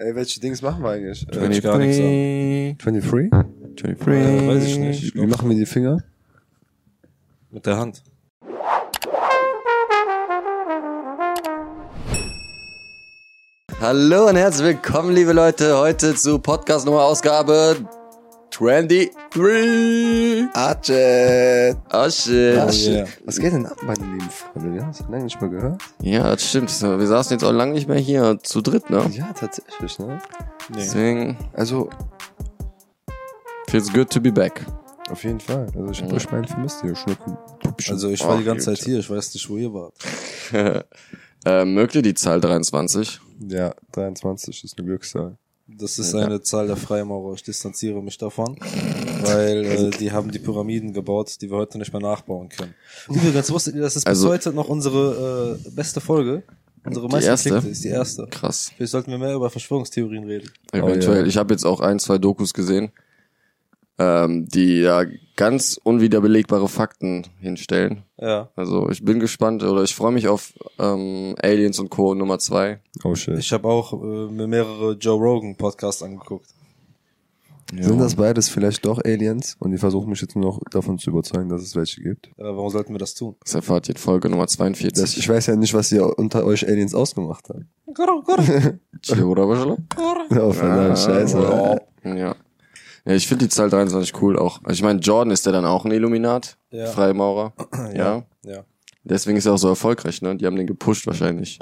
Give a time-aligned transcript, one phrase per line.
[0.00, 1.26] Ey, welche Dings machen wir eigentlich?
[1.26, 1.62] Äh, 23.
[1.64, 2.78] gar nichts 23?
[3.74, 4.06] 23.
[4.06, 5.02] Äh, weiß ich nicht.
[5.02, 5.98] Ich Wie machen wir die Finger?
[7.50, 8.04] mit der Hand.
[13.80, 17.74] Hallo und herzlich willkommen, liebe Leute, heute zu Podcast Nummer Ausgabe
[18.50, 19.10] 23.
[20.54, 21.76] Archet!
[21.92, 22.58] Oh shit.
[22.58, 23.06] Oh yeah.
[23.24, 24.74] Was geht denn ab, meine lieben Freunde?
[24.74, 25.82] Wir haben es lange nicht mehr gehört.
[26.02, 26.70] Ja, das stimmt.
[26.82, 29.04] Wir saßen jetzt auch lange nicht mehr hier zu dritt, ne?
[29.12, 30.18] Ja, tatsächlich, ne?
[30.70, 30.76] Nee.
[30.76, 31.90] Deswegen Also,
[33.68, 34.64] feels good to be back.
[35.10, 35.66] auf jeden Fall.
[35.76, 36.16] Also, ich hab Ja.
[36.16, 37.36] euch meinen vermisst, ihr Schnucken.
[37.90, 39.94] Also ich war die Ach, ganze Zeit hier, ich weiß nicht, wo ihr wart.
[41.44, 43.20] äh, mögt ihr die Zahl 23?
[43.46, 45.36] Ja, 23 ist eine Glückszahl.
[45.70, 47.34] Das ist eine Zahl der Freimaurer.
[47.34, 48.56] Ich distanziere mich davon,
[49.22, 52.74] weil äh, die haben die Pyramiden gebaut, die wir heute nicht mehr nachbauen können.
[53.08, 56.42] Übrigens, wusstet ihr, das ist Also- bis heute noch unsere äh, beste Folge?
[56.84, 57.68] Unsere Die meistgeklickte erste?
[57.70, 58.26] ist die erste.
[58.30, 58.70] Krass.
[58.74, 60.50] Vielleicht sollten wir mehr über Verschwörungstheorien reden.
[60.72, 61.20] Eventuell.
[61.22, 61.26] ja.
[61.26, 62.90] Ich habe jetzt auch ein, zwei Dokus gesehen,
[63.98, 65.04] ähm, die ja
[65.38, 68.02] ganz unwiederbelegbare Fakten hinstellen.
[68.20, 68.50] Ja.
[68.56, 72.14] Also ich bin gespannt oder ich freue mich auf ähm, Aliens und Co.
[72.14, 72.80] Nummer zwei.
[73.04, 73.38] Oh shit.
[73.38, 73.96] Ich habe auch äh,
[74.32, 76.46] mir mehrere Joe Rogan Podcasts angeguckt.
[77.70, 79.54] Sind das beides vielleicht doch Aliens?
[79.60, 82.26] Und die versuchen mich jetzt nur noch davon zu überzeugen, dass es welche gibt.
[82.38, 83.36] Äh, warum sollten wir das tun?
[83.44, 84.92] Das erfahrt ihr in Folge Nummer 42.
[85.00, 87.64] Das, ich weiß ja nicht, was ihr unter euch Aliens ausgemacht habt.
[89.02, 89.76] Chihuahua.
[90.30, 91.80] Oh, verdammt, Ah, scheiße.
[92.04, 92.34] Ja.
[93.08, 94.60] Ja, ich finde die Zahl 23 cool auch.
[94.64, 96.86] Also ich meine, Jordan ist ja dann auch ein Illuminat, Ja.
[96.86, 97.54] Freimaurer.
[97.94, 98.24] ja.
[98.44, 98.64] Ja.
[99.04, 100.36] Deswegen ist er auch so erfolgreich, ne?
[100.36, 101.58] Die haben den gepusht wahrscheinlich.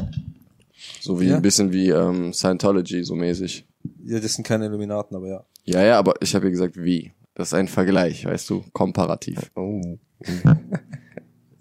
[1.00, 1.36] So wie Ja.
[1.36, 3.64] ein bisschen wie ähm, Scientology, so mäßig.
[4.05, 5.44] Ja, das sind keine Illuminaten, aber ja.
[5.64, 7.12] Ja, ja, aber ich habe ja gesagt, wie.
[7.34, 9.50] Das ist ein Vergleich, weißt du, komparativ.
[9.55, 9.81] Oh.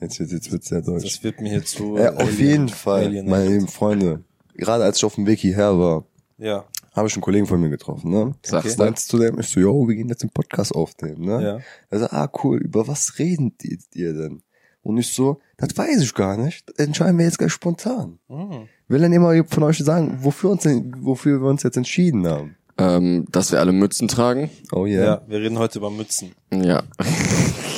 [0.02, 1.04] Jetzt wird jetzt wird's sehr deutsch.
[1.04, 1.98] Das wird mir hier zu.
[1.98, 4.24] Ja, äh, auf jeden Fall, Alien- meine lieben Freunde.
[4.54, 6.06] Gerade als ich auf dem Weg hierher war,
[6.38, 6.66] Ja.
[6.96, 8.36] Habe ich einen Kollegen von mir getroffen, ne?
[8.44, 11.44] Sagst meinte zu dem, ich so, yo, wir gehen jetzt den Podcast aufnehmen, ne?
[11.44, 11.60] Ja.
[11.90, 14.42] Er so, ah, cool, über was reden die, ihr denn?
[14.82, 18.20] Und ich so, das weiß ich gar nicht, entscheiden wir jetzt gleich spontan.
[18.30, 18.68] Mhm.
[18.88, 22.56] Will dann jemand von euch sagen, wofür, uns denn, wofür wir uns jetzt entschieden haben?
[22.78, 24.50] Ähm, dass wir alle Mützen tragen.
[24.72, 25.02] Oh Ja.
[25.02, 25.22] yeah.
[25.28, 26.32] wir reden heute über Mützen.
[26.52, 26.84] Ja.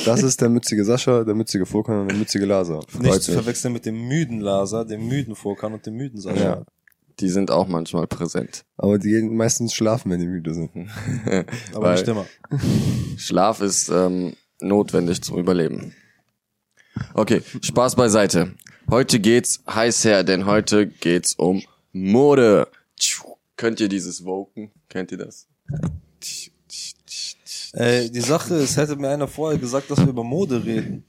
[0.04, 2.80] Das ist der mützige Sascha, der mützige Furkan und der mützige Laser.
[2.98, 6.42] Nicht zu verwechseln mit dem müden Laser, dem müden Vorkan und dem müden Sascha.
[6.42, 6.62] Ja.
[7.20, 8.64] Die sind auch manchmal präsent.
[8.76, 10.70] Aber die gehen meistens schlafen, wenn die müde sind.
[11.74, 12.26] Aber nicht immer.
[13.16, 15.94] Schlaf ist ähm, notwendig zum Überleben.
[17.14, 18.54] Okay, Spaß beiseite.
[18.90, 21.62] Heute geht's heiß her, denn heute geht's um
[21.92, 22.68] Mode.
[23.56, 24.70] Könnt ihr dieses Woken?
[24.88, 25.46] Kennt ihr das?
[27.72, 31.04] Ey, die Sache ist, hätte mir einer vorher gesagt, dass wir über Mode reden.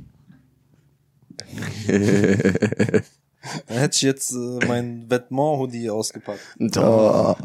[3.67, 6.39] Dann hätte ich jetzt äh, mein Vêtement-Hoodie ausgepackt.
[6.59, 7.37] Doch.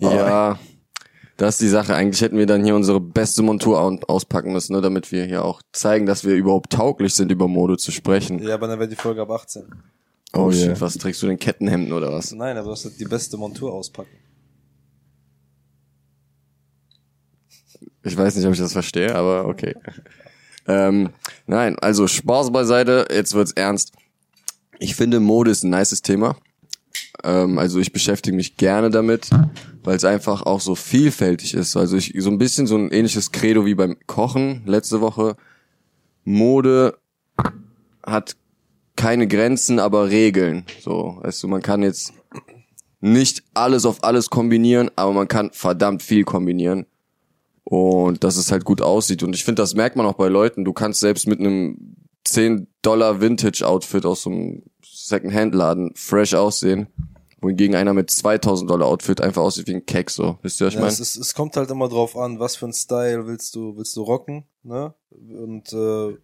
[0.00, 0.58] Ja,
[1.36, 1.94] das ist die Sache.
[1.94, 5.44] Eigentlich hätten wir dann hier unsere beste Montur au- auspacken müssen, ne, damit wir hier
[5.44, 8.38] auch zeigen, dass wir überhaupt tauglich sind, über Mode zu sprechen.
[8.42, 9.64] Ja, aber dann wäre die Folge ab 18.
[10.34, 10.80] Oh, Oh shit, yeah.
[10.80, 12.32] was trägst du denn Kettenhemden oder was?
[12.32, 14.10] Nein, aber du hast die beste Montur auspacken.
[18.04, 19.74] Ich weiß nicht, ob ich das verstehe, aber okay.
[20.66, 21.10] Ähm,
[21.46, 23.92] nein, also Spaß beiseite, jetzt wird's ernst.
[24.82, 26.36] Ich finde, Mode ist ein nices Thema.
[27.22, 29.30] Ähm, also ich beschäftige mich gerne damit,
[29.84, 31.76] weil es einfach auch so vielfältig ist.
[31.76, 35.36] Also ich so ein bisschen so ein ähnliches Credo wie beim Kochen letzte Woche.
[36.24, 36.98] Mode
[38.04, 38.34] hat
[38.96, 40.64] keine Grenzen, aber Regeln.
[40.80, 42.12] So, du, man kann jetzt
[43.00, 46.86] nicht alles auf alles kombinieren, aber man kann verdammt viel kombinieren
[47.62, 49.22] und dass es halt gut aussieht.
[49.22, 50.64] Und ich finde, das merkt man auch bei Leuten.
[50.64, 51.94] Du kannst selbst mit einem
[52.24, 54.62] 10 Dollar Vintage-Outfit aus so einem
[54.94, 56.86] Second-Hand-Laden fresh aussehen,
[57.40, 60.38] wohingegen einer mit 2000 Dollar Outfit einfach aussieht wie ein Keck, so.
[60.42, 60.92] Wisst ihr, was ich Ja, meine?
[60.92, 63.96] es, ist, es kommt halt immer drauf an, was für ein Style willst du, willst
[63.96, 64.94] du rocken, ne?
[65.10, 66.16] Und äh,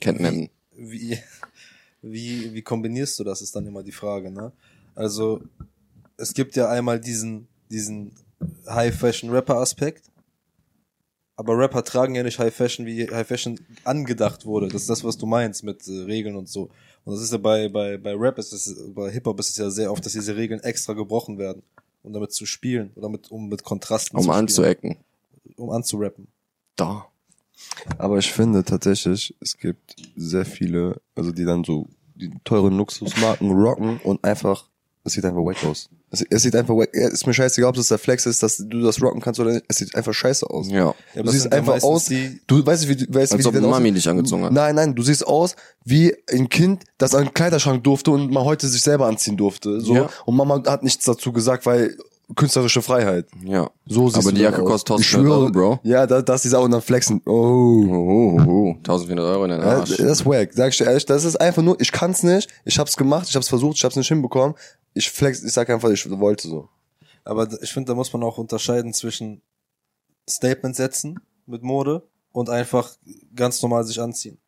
[0.00, 0.50] Kettenhemden.
[0.76, 1.18] wie,
[2.02, 4.52] wie, wie kombinierst du das, ist dann immer die Frage, ne?
[4.94, 5.40] Also,
[6.16, 8.12] es gibt ja einmal diesen, diesen
[8.68, 10.06] High-Fashion-Rapper-Aspekt.
[11.36, 14.68] Aber Rapper tragen ja nicht High Fashion, wie High Fashion angedacht wurde.
[14.68, 16.68] Das ist das, was du meinst mit äh, Regeln und so.
[17.04, 19.70] Und das ist ja bei, bei, bei Rap, ist es, bei Hip-Hop ist es ja
[19.70, 21.62] sehr oft, dass diese Regeln extra gebrochen werden.
[22.02, 22.92] Um damit zu spielen.
[22.96, 24.38] Oder mit, um mit Kontrasten Um zu spielen.
[24.38, 24.96] anzuecken.
[25.56, 26.28] Um anzurappen.
[26.76, 27.06] Da.
[27.98, 33.50] Aber ich finde tatsächlich, es gibt sehr viele, also die dann so die teuren Luxusmarken
[33.50, 34.68] rocken und einfach,
[35.10, 35.88] es sieht einfach wack aus.
[36.12, 38.56] Es, es sieht einfach wack, ja, ist mir scheißegal, ob es der Flex ist, dass
[38.56, 40.68] du das rocken kannst oder nicht, es sieht einfach scheiße aus.
[40.68, 40.86] Ja.
[40.86, 43.54] Ja, Du das siehst einfach aus, die- du weißt, wie, du- weißt, Als wie ob
[43.54, 44.52] die Mami dich angezogen hat.
[44.52, 45.54] Nein, nein, du siehst aus
[45.84, 49.80] wie ein Kind, das an den Kleiderschrank durfte und mal heute sich selber anziehen durfte.
[49.80, 49.94] So.
[49.94, 50.08] Ja.
[50.24, 51.96] Und Mama hat nichts dazu gesagt, weil
[52.36, 53.26] künstlerische Freiheit.
[53.44, 53.70] Ja.
[53.86, 55.80] So siehst Aber die Jacke kostet Ich 1500 Euro, Bro.
[55.82, 57.20] Ja, da, das ist auch und dann flexen.
[57.26, 57.32] Oh.
[57.32, 59.90] Oh, oh, oh, 1400 Euro in den Ja, Arsch.
[59.90, 60.52] das ist wack.
[60.52, 63.36] Sag ich dir ehrlich, das ist einfach nur, ich kann's nicht, ich hab's gemacht, ich
[63.36, 64.54] hab's versucht, ich hab's nicht hinbekommen.
[64.94, 66.68] Ich flex, ich sag einfach, ich wollte so.
[67.24, 69.42] Aber ich finde, da muss man auch unterscheiden zwischen
[70.28, 72.90] Statement setzen mit Mode und einfach
[73.34, 74.38] ganz normal sich anziehen.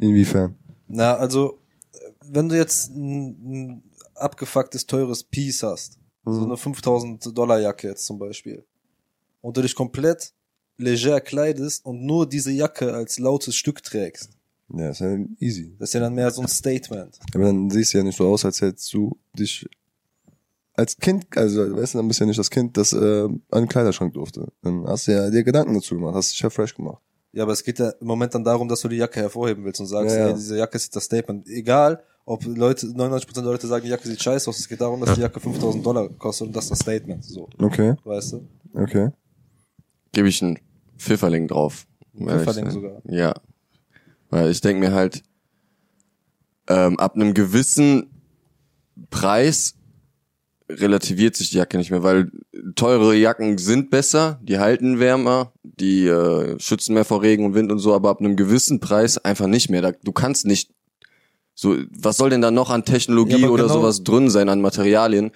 [0.00, 0.56] Inwiefern?
[0.88, 1.58] Na, also,
[2.24, 3.28] wenn du jetzt ein,
[3.72, 3.82] ein
[4.14, 8.64] abgefucktes, teures Piece hast, so eine 5000 Dollar Jacke jetzt zum Beispiel,
[9.40, 10.32] und du dich komplett
[10.76, 14.30] leger kleidest und nur diese Jacke als lautes Stück trägst,
[14.68, 15.74] Ja, ist ja easy.
[15.78, 17.18] das ist ja dann mehr so ein Statement.
[17.34, 19.66] Aber dann siehst du ja nicht so aus, als hättest du dich
[20.74, 23.40] als Kind, also weißt du, dann bist du ja nicht das Kind, das äh, an
[23.50, 24.52] den Kleiderschrank durfte.
[24.62, 27.00] Dann hast du ja dir Gedanken dazu gemacht, hast dich ja fresh gemacht.
[27.32, 29.80] Ja, aber es geht ja im Moment dann darum, dass du die Jacke hervorheben willst
[29.80, 30.28] und sagst, Ja, ja.
[30.28, 31.46] ey, diese Jacke ist das Statement.
[31.48, 35.00] Egal, ob Leute, 99% der Leute sagen, die Jacke sieht scheiße aus, es geht darum,
[35.00, 37.24] dass die Jacke 5000 Dollar kostet und das ist das Statement.
[37.24, 38.48] So, Okay, weißt du?
[38.74, 39.10] okay.
[40.12, 40.58] Gebe ich einen
[40.98, 41.86] Pfifferling drauf.
[42.14, 43.00] um Pfifferling sogar.
[43.08, 43.32] Ja.
[44.28, 45.22] Weil ich denke mir halt,
[46.68, 48.10] ähm, ab einem gewissen
[49.10, 49.74] Preis
[50.68, 52.32] relativiert sich die Jacke nicht mehr, weil
[52.74, 57.70] teure Jacken sind besser, die halten wärmer, die äh, schützen mehr vor Regen und Wind
[57.70, 59.80] und so, aber ab einem gewissen Preis einfach nicht mehr.
[59.82, 60.72] Da, du kannst nicht
[61.56, 64.60] so, was soll denn da noch an Technologie Ja, oder genau- sowas drin sein, an
[64.60, 65.32] Materialien,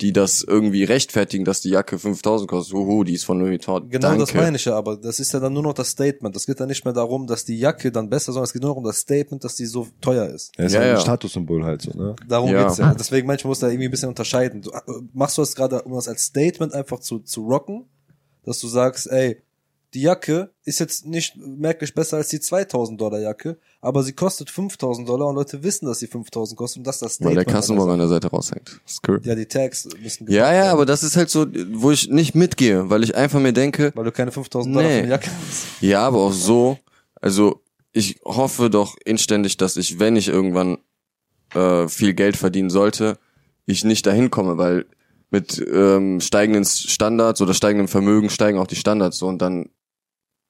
[0.00, 2.74] die das irgendwie rechtfertigen, dass die Jacke 5000 kostet.
[2.74, 3.88] Uhu, die ist von Louis Vuitton.
[3.88, 4.20] Genau Danke.
[4.24, 6.34] das meine ich ja, aber das ist ja dann nur noch das Statement.
[6.34, 8.70] Das geht dann nicht mehr darum, dass die Jacke dann besser, sondern es geht nur
[8.72, 10.52] noch um das Statement, dass die so teuer ist.
[10.58, 11.00] Ja, ist Ja, ja, ein ja.
[11.00, 12.16] Statussymbol halt so, ne?
[12.28, 12.64] Darum Ja.
[12.64, 12.94] geht's ja.
[12.94, 14.62] Deswegen manchmal muss da irgendwie ein bisschen unterscheiden.
[14.62, 14.80] Du, äh,
[15.14, 17.84] machst du das gerade, um das als Statement einfach zu, zu rocken,
[18.44, 19.40] dass du sagst, ey,
[19.94, 24.48] die Jacke ist jetzt nicht merklich besser als die 2000 Dollar Jacke, aber sie kostet
[24.50, 27.46] 5000 Dollar und Leute wissen, dass sie 5000 kostet und das ist das Weil Statement.
[27.48, 28.80] der Kassenbon an der Seite raushängt.
[29.06, 29.20] Cool.
[29.24, 32.34] Ja, die Tags müssen Ja, ja, werden, aber das ist halt so, wo ich nicht
[32.34, 34.94] mitgehe, weil ich einfach mir denke, Weil du keine 5000 Dollar Nee.
[34.94, 35.82] für eine Jacke hast.
[35.82, 36.78] ja, aber auch so,
[37.20, 37.60] also
[37.92, 40.78] ich hoffe doch inständig, dass ich, wenn ich irgendwann
[41.54, 43.18] äh, viel Geld verdienen sollte,
[43.66, 44.86] ich nicht dahin komme, weil
[45.30, 49.68] mit ähm, steigenden Standards oder steigendem Vermögen steigen auch die Standards so und dann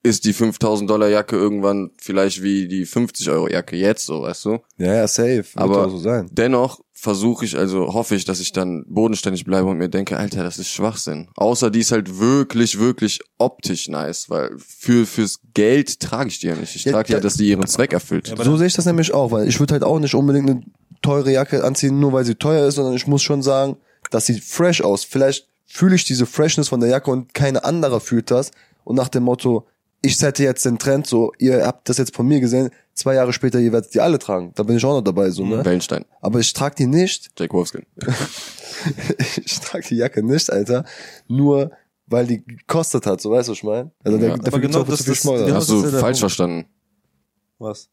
[0.03, 4.45] ist die 5000 Dollar Jacke irgendwann vielleicht wie die 50 Euro Jacke jetzt so, weißt
[4.45, 4.59] du?
[4.77, 5.45] Ja, ja, safe.
[5.55, 6.29] Aber so sein.
[6.31, 10.43] dennoch versuche ich, also hoffe ich, dass ich dann bodenständig bleibe und mir denke, Alter,
[10.43, 11.27] das ist Schwachsinn.
[11.35, 16.47] Außer die ist halt wirklich, wirklich optisch nice, weil für fürs Geld trage ich die
[16.47, 16.75] ja nicht.
[16.75, 18.33] Ich Ja, trage ja, da- dass die ihren Zweck erfüllt.
[18.41, 20.63] So sehe ich das nämlich auch, weil ich würde halt auch nicht unbedingt eine
[21.01, 23.77] teure Jacke anziehen, nur weil sie teuer ist, sondern ich muss schon sagen,
[24.11, 25.03] das sieht fresh aus.
[25.03, 28.51] Vielleicht fühle ich diese Freshness von der Jacke und keine andere fühlt das.
[28.85, 29.65] Und nach dem Motto,
[30.03, 33.33] ich sette jetzt den Trend so, ihr habt das jetzt von mir gesehen, zwei Jahre
[33.33, 34.51] später, ihr werdet die alle tragen.
[34.55, 35.63] Da bin ich auch noch dabei, so, ne?
[35.65, 37.85] Wellenstein, Aber ich trage die nicht, Jake Wolfskin.
[39.43, 40.85] ich trage die Jacke nicht, Alter,
[41.27, 41.71] nur
[42.05, 43.91] weil die gekostet hat, so weißt du, was ich meine?
[44.03, 44.35] Also Ja.
[44.35, 45.45] da, dafür genau das zu viel ist- Schmolder.
[45.45, 46.19] genau Hast das du der falsch Punkt.
[46.19, 46.65] verstanden.
[47.59, 47.89] Was?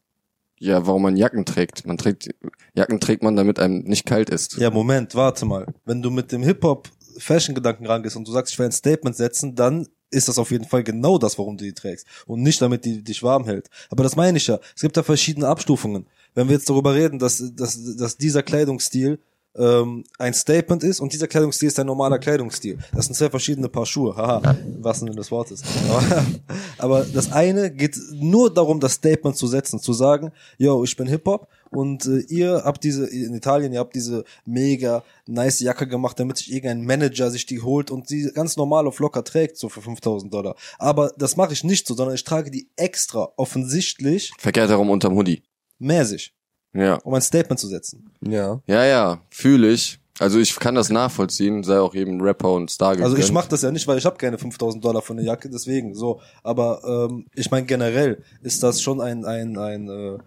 [0.59, 1.87] Ja, warum man Jacken trägt.
[1.87, 2.29] Man trägt,
[2.75, 4.57] Jacken trägt man, damit einem nicht kalt ist.
[4.57, 5.65] Ja, Moment, warte mal.
[5.85, 9.87] Wenn du mit dem Hip-Hop-Fashion-Gedanken rangehst und du sagst, ich will ein Statement setzen, dann
[10.11, 12.05] ist das auf jeden Fall genau das, warum du die trägst.
[12.27, 13.69] Und nicht damit die dich warm hält.
[13.89, 14.59] Aber das meine ich ja.
[14.75, 16.05] Es gibt da verschiedene Abstufungen.
[16.35, 19.19] Wenn wir jetzt darüber reden, dass, dass, dass dieser Kleidungsstil
[19.55, 22.77] ähm, ein Statement ist und dieser Kleidungsstil ist ein normaler Kleidungsstil.
[22.93, 24.15] Das sind zwei verschiedene Paar Schuhe.
[24.15, 25.61] Haha, im wahrsten Sinne des Wortes.
[25.89, 26.25] Aber,
[26.77, 31.07] aber das eine geht nur darum, das Statement zu setzen, zu sagen, yo, ich bin
[31.07, 36.19] Hip-Hop und äh, ihr habt diese, in Italien, ihr habt diese mega nice Jacke gemacht,
[36.19, 39.69] damit sich irgendein Manager sich die holt und die ganz normal auf locker trägt, so
[39.69, 40.55] für 5000 Dollar.
[40.77, 45.15] Aber das mache ich nicht so, sondern ich trage die extra offensichtlich Verkehrt herum unterm
[45.15, 45.41] Hoodie.
[45.79, 46.33] mäßig,
[46.73, 46.95] Ja.
[47.03, 48.11] um ein Statement zu setzen.
[48.21, 48.61] Ja.
[48.67, 49.97] Ja, ja, fühle ich.
[50.19, 53.33] Also ich kann das nachvollziehen, sei auch jedem Rapper und Star Also ich gegönnt.
[53.33, 56.19] mache das ja nicht, weil ich habe keine 5000 Dollar für eine Jacke, deswegen so.
[56.43, 60.17] Aber ähm, ich meine generell ist das schon ein ein ein äh,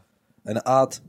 [0.44, 1.00] eine Art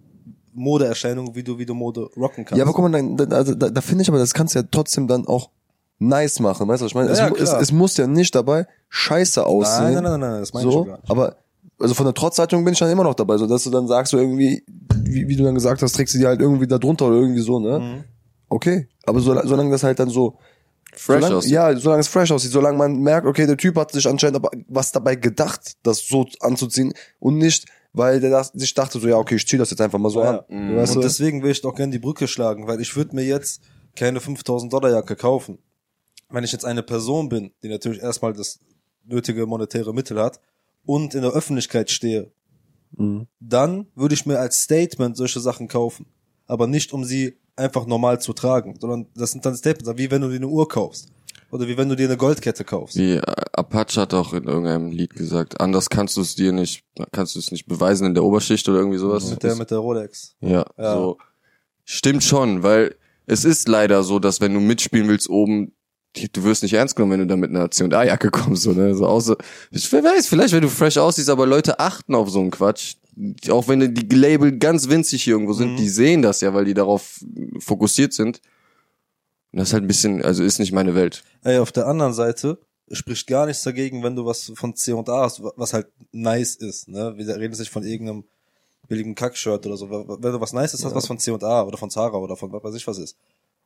[0.55, 2.57] Modeerscheinung, wie du wie du Mode rocken kannst.
[2.57, 4.65] Ja, aber guck mal, da, da, da, da finde ich aber, das kannst du ja
[4.69, 5.49] trotzdem dann auch
[5.99, 7.09] nice machen, weißt du, was ich meine?
[7.11, 7.61] Ja, ja, es, mu- es, klar.
[7.61, 9.93] es muss ja nicht dabei scheiße aussehen.
[9.93, 11.09] nein, nein, nein, nein, das meine ich so, schon gar nicht.
[11.11, 11.35] aber
[11.79, 14.11] also von der Trotzhaltung bin ich dann immer noch dabei, so dass du dann sagst,
[14.11, 14.63] so irgendwie,
[15.03, 17.41] wie, wie du dann gesagt hast, trägst du die halt irgendwie da drunter oder irgendwie
[17.41, 17.79] so, ne?
[17.79, 18.03] Mhm.
[18.47, 20.37] Okay, aber so, solange das halt dann so
[20.93, 21.51] Fresh solange, aussieht.
[21.51, 24.49] Ja, solange es fresh aussieht, solange man merkt, okay, der Typ hat sich anscheinend aber
[24.69, 27.65] was dabei gedacht, das so anzuziehen und nicht,
[27.97, 30.21] weil der das, sich dachte so, ja, okay, ich zieh das jetzt einfach mal so
[30.21, 30.39] Ja.
[30.39, 30.67] an.
[30.67, 31.07] Du Weißt Und du?
[31.07, 33.61] deswegen will ich doch gerne die Brücke schlagen, weil ich würde mir jetzt
[33.95, 35.57] keine 5000 Dollar Jacke kaufen.
[36.29, 38.59] Wenn ich jetzt eine Person bin, die natürlich erstmal das
[39.05, 40.39] nötige monetäre Mittel hat
[40.85, 42.31] und in der Öffentlichkeit stehe,
[42.97, 43.27] Mhm.
[43.39, 46.05] dann würde ich mir als Statement solche Sachen kaufen.
[46.47, 50.21] Aber nicht um sie einfach normal zu tragen, sondern das sind dann Statements, wie wenn
[50.21, 51.09] du dir eine Uhr kaufst.
[51.51, 52.97] Oder wie wenn du dir eine Goldkette kaufst.
[52.97, 53.21] Wie äh,
[53.53, 57.39] Apache hat auch in irgendeinem Lied gesagt, anders kannst du es dir nicht, kannst du
[57.39, 59.29] es nicht beweisen in der Oberschicht oder irgendwie sowas.
[59.29, 60.35] Mit der, mit der Rolex.
[60.41, 60.95] Ja, Ja.
[60.95, 61.17] so.
[61.85, 62.95] Stimmt schon, weil
[63.27, 65.71] es ist leider so, dass wenn du mitspielen willst oben,
[66.33, 68.95] du wirst nicht ernst genommen, wenn du da mit einer C&A-Jacke kommst, so, ne?
[68.95, 69.37] So außer,
[69.71, 72.95] ich weiß, vielleicht, wenn du fresh aussiehst, aber Leute achten auf so einen Quatsch.
[73.49, 75.77] Auch wenn die Label ganz winzig hier irgendwo sind, Mhm.
[75.77, 77.19] die sehen das ja, weil die darauf
[77.59, 78.41] fokussiert sind.
[79.55, 81.23] Und das ist halt ein bisschen, also ist nicht meine Welt.
[81.45, 82.57] Ey, auf der anderen Seite
[82.91, 86.55] spricht gar nichts dagegen, wenn du was von C und A hast, was halt nice
[86.55, 87.13] ist, ne?
[87.15, 88.25] Wir reden jetzt nicht von irgendeinem
[88.89, 89.89] billigen Kackshirt oder so.
[89.89, 92.51] Wenn du was Nices hast, was von C und A oder von Zara oder von
[92.51, 93.15] was weiß ich was ist.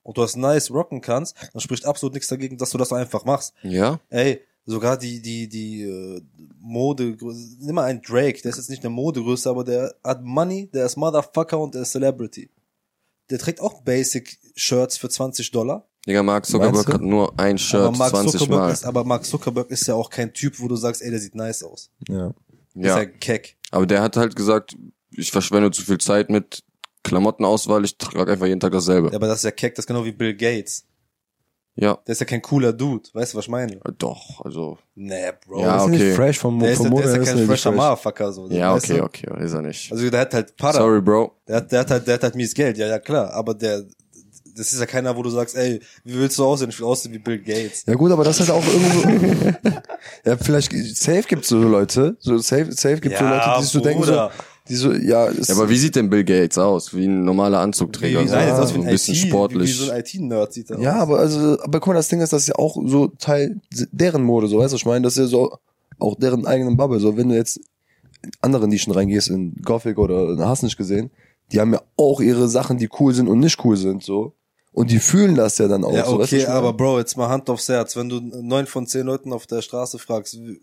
[0.04, 3.26] Und du hast nice rocken kannst, dann spricht absolut nichts dagegen, dass du das einfach
[3.26, 3.56] machst.
[3.64, 4.00] Ja?
[4.10, 6.22] Ey, sogar die, die, die äh,
[6.60, 7.18] Mode,
[7.62, 10.86] nimm mal einen Drake, der ist jetzt nicht eine Modegröße, aber der hat Money, der
[10.86, 12.52] ist Motherfucker und der ist Celebrity.
[13.30, 15.88] Der trägt auch Basic Shirts für 20 Dollar.
[16.08, 18.72] Digga, Mark Zuckerberg hat nur ein Shirt aber Mark 20 Zuckerberg Mal.
[18.72, 21.36] ist, aber Mark Zuckerberg ist ja auch kein Typ, wo du sagst, ey, der sieht
[21.36, 21.92] nice aus.
[22.08, 22.28] Ja.
[22.30, 22.36] Ist
[22.76, 22.98] Ja.
[23.00, 23.58] ja keck.
[23.72, 24.76] Aber der hat halt gesagt,
[25.12, 26.64] ich verschwende zu viel Zeit mit
[27.04, 29.10] Klamottenauswahl, ich trage einfach jeden Tag dasselbe.
[29.10, 30.86] Ja, aber das ist ja keck, das ist genau wie Bill Gates.
[31.82, 33.08] Ja, Der ist ja kein cooler Dude.
[33.14, 33.74] Weißt du, was ich meine?
[33.74, 34.78] äh, doch, also.
[34.96, 35.62] Nee, Bro.
[35.62, 35.92] Ja, ist okay.
[35.92, 37.82] nicht fresh vom, Der ist, vom der ist ja kein fresher fresh.
[37.82, 38.48] Motherfucker, so.
[38.48, 39.04] Ja, okay, du?
[39.04, 39.92] okay, ist er nicht.
[39.92, 40.80] Also der hat halt Pada.
[40.80, 41.32] Sorry, Bro.
[41.48, 43.32] Der hat, der hat halt, der hat halt mies Geld, ja, ja, klar.
[43.34, 43.86] Aber der,
[44.58, 46.70] das ist ja keiner, wo du sagst, ey, wie willst du aussehen?
[46.70, 47.86] Ich will aussehen wie Bill Gates.
[47.88, 49.70] Ja gut, aber das ist halt auch irgendwo.
[50.26, 53.80] ja, vielleicht safe gibt's so Leute, so safe, safe gibt's so Leute, die sich so
[53.80, 54.30] denken so.
[54.70, 56.94] Die so, ja, Ja, aber wie sieht denn Bill Gates aus?
[56.96, 58.24] Wie ein normaler Wie, Anzugträger.
[58.24, 59.70] wie so, nein, aus wie so ein, ein bisschen IT, sportlich.
[59.70, 61.02] Wie so ein IT-Nerd sieht er ja, aus.
[61.02, 63.60] aber also, aber guck mal, das Ding ist, das ist ja auch so Teil
[63.92, 65.58] deren Mode, so weißt du, was ich meine, das ist ja so
[66.00, 67.58] auch deren eigenen Bubble, so wenn du jetzt
[68.22, 71.10] in andere Nischen reingehst, in Gothic oder in hast nicht gesehen,
[71.52, 74.34] die haben ja auch ihre Sachen, die cool sind und nicht cool sind, so.
[74.72, 75.92] Und die fühlen das ja dann auch.
[75.94, 77.96] Ja, so, weißt du, okay, aber Bro, jetzt mal Hand aufs Herz.
[77.96, 80.60] Wenn du neun von zehn Leuten auf der Straße fragst, wie-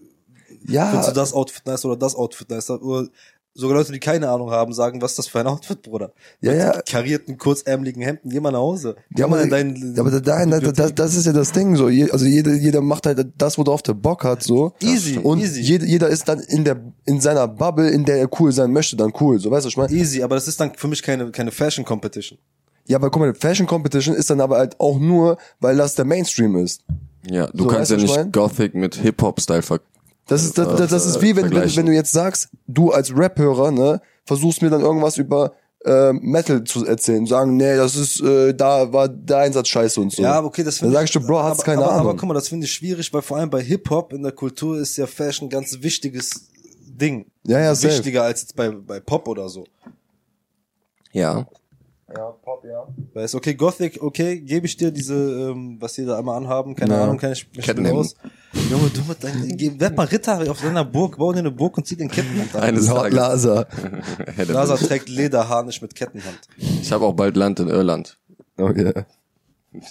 [0.68, 2.70] ja, findest du das Outfit nice oder das Outfit nice?
[2.70, 3.08] Oder
[3.56, 6.12] sogar Leute, die keine Ahnung haben, sagen, was ist das für ein Outfit, Bruder?
[6.40, 6.82] Ja, Mit ja.
[6.82, 8.96] karierten, kurzärmeligen Hemden, geh mal nach Hause.
[9.10, 11.32] Geh Ja, mal aber, in dein, ja, aber da, da, da, das, das ist ja
[11.32, 11.86] das Ding so.
[11.86, 14.72] Also jeder, jeder macht halt das, worauf der Bock hat so.
[14.80, 15.60] Easy, Und easy.
[15.60, 18.96] Jeder, jeder ist dann in der in seiner Bubble, in der er cool sein möchte,
[18.96, 19.38] dann cool.
[19.38, 19.92] So weißt du, was ich meine?
[19.92, 22.38] Easy, aber das ist dann für mich keine, keine Fashion Competition.
[22.88, 26.04] Ja, aber guck mal, Fashion Competition ist dann aber halt auch nur, weil das der
[26.04, 26.82] Mainstream ist.
[27.28, 28.30] Ja, du So, kannst ja ich nicht mein?
[28.30, 29.80] Gothic mit Hip-Hop-Style ver
[30.26, 32.90] Das ist das, das, das ist äh, wie wenn, wenn, wenn du jetzt sagst, du
[32.90, 35.52] als Rap-Hörer, ne, versuchst mir dann irgendwas über
[35.84, 40.12] äh, Metal zu erzählen, sagen, nee, das ist äh, da war der Einsatz scheiße und
[40.12, 40.22] so.
[40.22, 42.08] Ja, aber okay, das Dann finde sagst du, Bro, hast aber, keine aber, Ahnung.
[42.08, 44.78] Aber guck mal, das finde ich schwierig, weil vor allem bei Hip-Hop in der Kultur
[44.78, 46.48] ist ja Fashion ein ganz wichtiges
[46.86, 47.26] Ding.
[47.46, 47.94] Ja, ja, safe.
[47.94, 49.64] Wichtiger als jetzt bei, bei Pop oder so.
[51.12, 51.46] Ja.
[52.16, 52.86] Ja, Pop, ja.
[53.14, 56.94] Weißt okay, Gothic, okay, gebe ich dir diese, ähm, was die da einmal anhaben, keine
[56.94, 57.04] Ja.
[57.04, 58.00] Ahnung, kann ich mich Kettenhemden.
[58.00, 58.14] aus.
[58.70, 61.86] Junge, du mit deinem, werd mal Ritter auf deiner Burg, bau dir eine Burg und
[61.86, 62.62] zieh den Kettenhand an.
[62.62, 63.16] Eines Lord Tages.
[63.18, 63.66] Laser.
[64.78, 64.88] Mich.
[64.88, 66.40] trägt Lederharnisch mit Kettenhand.
[66.56, 68.18] Ich habe auch bald Land in Irland.
[68.58, 69.04] Oh yeah.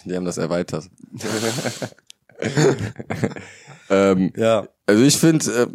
[0.05, 0.89] Die haben das erweitert.
[3.89, 4.67] ähm, Ja.
[4.86, 5.67] also ich finde, äh,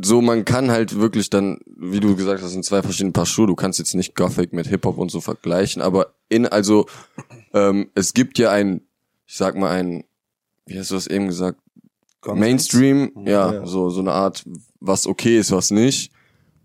[0.00, 3.46] so man kann halt wirklich dann, wie du gesagt hast, sind zwei verschiedene Paar Schuhe.
[3.48, 6.86] Du kannst jetzt nicht Gothic mit Hip Hop und so vergleichen, aber in also
[7.52, 8.82] ähm, es gibt ja ein,
[9.26, 10.04] ich sag mal ein,
[10.66, 11.60] wie hast du das eben gesagt?
[12.24, 13.66] Mainstream, ja, Ja.
[13.66, 14.44] so so eine Art,
[14.80, 16.10] was okay ist, was nicht.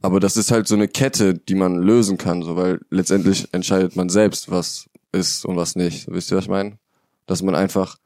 [0.04, 3.96] Aber das ist halt so eine Kette, die man lösen kann, so weil letztendlich entscheidet
[3.96, 6.12] man selbst, was ist und was nicht.
[6.12, 6.80] Wisst ihr, was ich meine?
[7.28, 7.98] Dass man einfach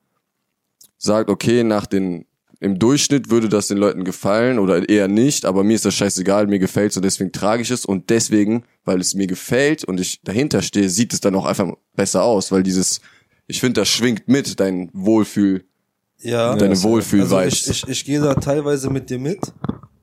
[0.98, 2.26] sagt, okay, nach den
[2.66, 6.48] im Durchschnitt würde das den Leuten gefallen oder eher nicht, aber mir ist das scheißegal,
[6.48, 10.20] mir gefällt's und deswegen trage ich es und deswegen, weil es mir gefällt und ich
[10.24, 13.02] dahinter stehe, sieht es dann auch einfach besser aus, weil dieses,
[13.48, 15.64] ich finde, das schwingt mit, dein Wohlfühl,
[16.20, 16.56] Ja.
[16.56, 17.68] deine Also Wohlfühl-Vibes.
[17.68, 19.40] ich, ich, ich gehe da teilweise mit dir mit,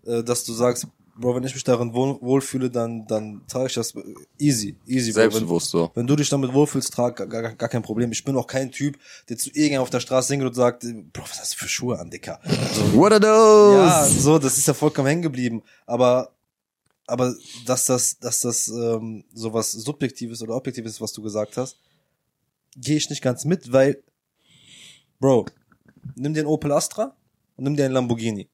[0.06, 3.74] äh, dass du sagst, Bro, wenn ich mich darin wohl, wohlfühle, dann, dann trage ich
[3.74, 3.92] das
[4.38, 5.12] easy, easy.
[5.12, 5.90] Selbstbewusst so.
[5.94, 8.12] wenn du dich damit wohlfühlst, trag gar, gar, gar kein Problem.
[8.12, 11.22] Ich bin auch kein Typ, der zu irgendjemandem auf der Straße singt und sagt, Bro,
[11.22, 12.40] was hast du für Schuhe an, Dicker?
[12.44, 13.76] So, What are those?
[13.76, 15.62] ja, so, das ist ja vollkommen hängen geblieben.
[15.84, 16.32] Aber,
[17.06, 17.34] aber
[17.66, 21.76] dass das, dass das ähm, sowas Subjektives oder Objektives ist, was du gesagt hast,
[22.76, 24.02] gehe ich nicht ganz mit, weil,
[25.20, 25.46] Bro,
[26.14, 27.14] nimm dir einen Opel Astra
[27.56, 28.48] und nimm dir einen Lamborghini.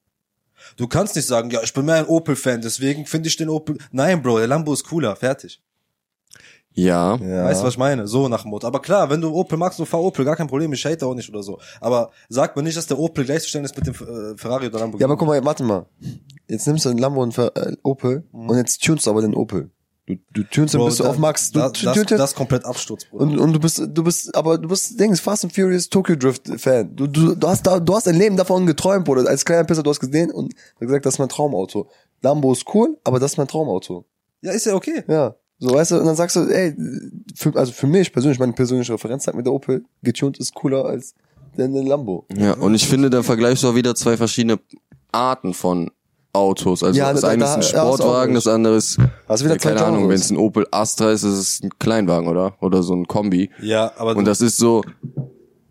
[0.76, 3.78] Du kannst nicht sagen, ja, ich bin mehr ein Opel-Fan, deswegen finde ich den Opel.
[3.92, 5.60] Nein, Bro, der Lambo ist cooler, fertig.
[6.74, 7.16] Ja.
[7.16, 7.44] Ja.
[7.44, 8.06] Weißt du, was ich meine?
[8.06, 8.66] So nach dem Motto.
[8.66, 11.14] Aber klar, wenn du Opel magst, du fahr Opel, gar kein Problem, ich hate auch
[11.14, 11.58] nicht oder so.
[11.80, 15.00] Aber sag mir nicht, dass der Opel gleichzustellen ist mit dem äh, Ferrari oder Lamborghini.
[15.00, 15.86] Ja, aber guck mal, warte mal.
[16.46, 18.50] Jetzt nimmst du einen Lambo und Fer- äh, Opel Mhm.
[18.50, 19.70] und jetzt tunst du aber den Opel.
[20.08, 21.50] Du, du bist du da- auf Max.
[21.50, 23.18] Du da, das, das ist komplett Absturz, Bro.
[23.18, 26.48] und, und du bist, du bist, aber du bist, Dings, Fast and Furious Tokyo Drift
[26.56, 26.94] Fan.
[26.96, 29.28] Du, du, du hast da, du hast dein Leben davon geträumt, Bruder.
[29.28, 31.88] Als kleiner Pisser, du hast gesehen und gesagt, das ist mein Traumauto.
[32.22, 34.04] Lambo ist cool, aber das ist mein Traumauto.
[34.40, 35.04] ja, ist ja okay.
[35.08, 35.34] Ja.
[35.60, 36.74] So, weißt du, und dann sagst du, ey,
[37.34, 40.84] für, also für mich persönlich, meine persönliche Referenz sagt mir, der Opel getuned ist cooler
[40.84, 41.14] als
[41.56, 42.26] der, der Lambo.
[42.36, 44.60] Ja, und ich finde, da vergleichst du auch wieder zwei verschiedene
[45.10, 45.90] Arten von
[46.32, 46.82] Autos.
[46.82, 49.04] Also Ja, das da- eine da- ist ein Sportwagen, das andere ist, du
[49.40, 52.54] wieder ja, keine Ahnung, wenn es ein Opel Astra ist, ist es ein Kleinwagen, oder?
[52.60, 53.50] Oder so ein Kombi.
[53.62, 54.82] Ja, aber Und das ist so,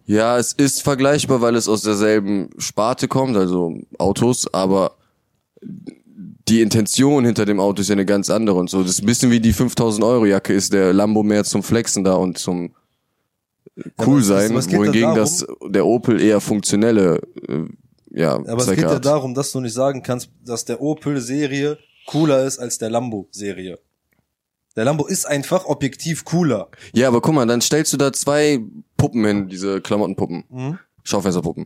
[0.06, 4.94] ja, es ist vergleichbar, weil es aus derselben Sparte kommt, also Autos, aber
[5.62, 8.82] die Intention hinter dem Auto ist ja eine ganz andere und so.
[8.82, 12.04] Das ist ein bisschen wie die 5000 Euro Jacke ist der Lambo mehr zum Flexen
[12.04, 12.72] da und zum
[14.06, 17.66] cool sein, ja wohingegen darum- das der Opel eher funktionelle äh,
[18.12, 22.44] ja, Aber es geht ja darum, dass du nicht sagen kannst, dass der Opel-Serie cooler
[22.46, 23.80] ist als der Lambo-Serie.
[24.76, 26.70] Der Lambo ist einfach objektiv cooler.
[26.94, 28.60] Ja, aber guck mal, dann stellst du da zwei
[28.96, 30.80] Puppen hin, diese Klamottenpuppen, Mhm.
[31.04, 31.66] Schaufensterpuppen.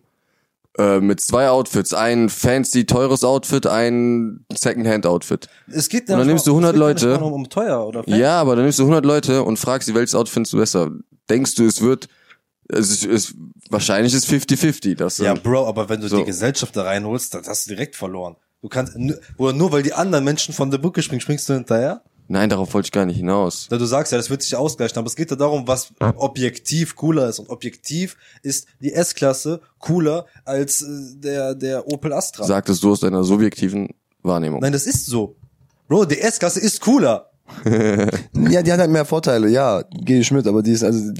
[0.78, 5.50] Äh, mit zwei Outfits, ein fancy teures Outfit, ein Secondhand-Outfit.
[5.68, 7.24] Es geht Und dann nimmst du es 100 geht ja nicht Leute.
[7.26, 8.20] Um, um teuer oder fancy.
[8.22, 10.92] Ja, aber dann nimmst du 100 Leute und fragst sie, welches Outfit findest du besser?
[11.30, 12.08] Denkst du, es wird,
[12.72, 13.34] es ist, es,
[13.70, 16.18] wahrscheinlich ist 50-50, das Ja, dann- Bro, aber wenn du So.
[16.20, 18.36] die Gesellschaft da reinholst, dann hast du direkt verloren.
[18.62, 18.96] Du kannst,
[19.38, 22.02] oder nur weil die anderen Menschen von der Brücke springen, springst du hinterher?
[22.28, 23.68] Nein, darauf wollte ich gar nicht hinaus.
[23.70, 26.96] Da du sagst ja, das wird sich ausgleichen, aber es geht ja darum, was objektiv
[26.96, 27.40] cooler ist.
[27.40, 30.86] Und objektiv ist die S-Klasse cooler als äh,
[31.16, 32.46] der, der Opel Astra.
[32.46, 33.90] Sagtest du aus deiner subjektiven
[34.24, 34.62] Wahrnehmung.
[34.62, 35.36] Nein, das ist so.
[35.90, 37.28] Bro, die S-Klasse ist cooler.
[38.50, 41.12] Ja, die hat halt mehr Vorteile, ja, gehe ich mit, aber die ist, also,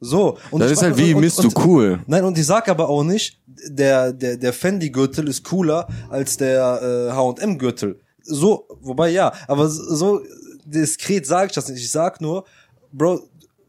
[0.00, 0.38] So.
[0.50, 2.00] Und das ist halt wie, und- und- du cool.
[2.06, 7.08] Nein, und ich sag aber auch nicht, der, der, der Fendi-Gürtel ist cooler als der
[7.10, 8.00] äh, H&M-Gürtel.
[8.22, 10.20] So, wobei ja, aber so
[10.64, 11.80] diskret sage ich das nicht.
[11.82, 12.44] Ich sag nur,
[12.92, 13.20] Bro,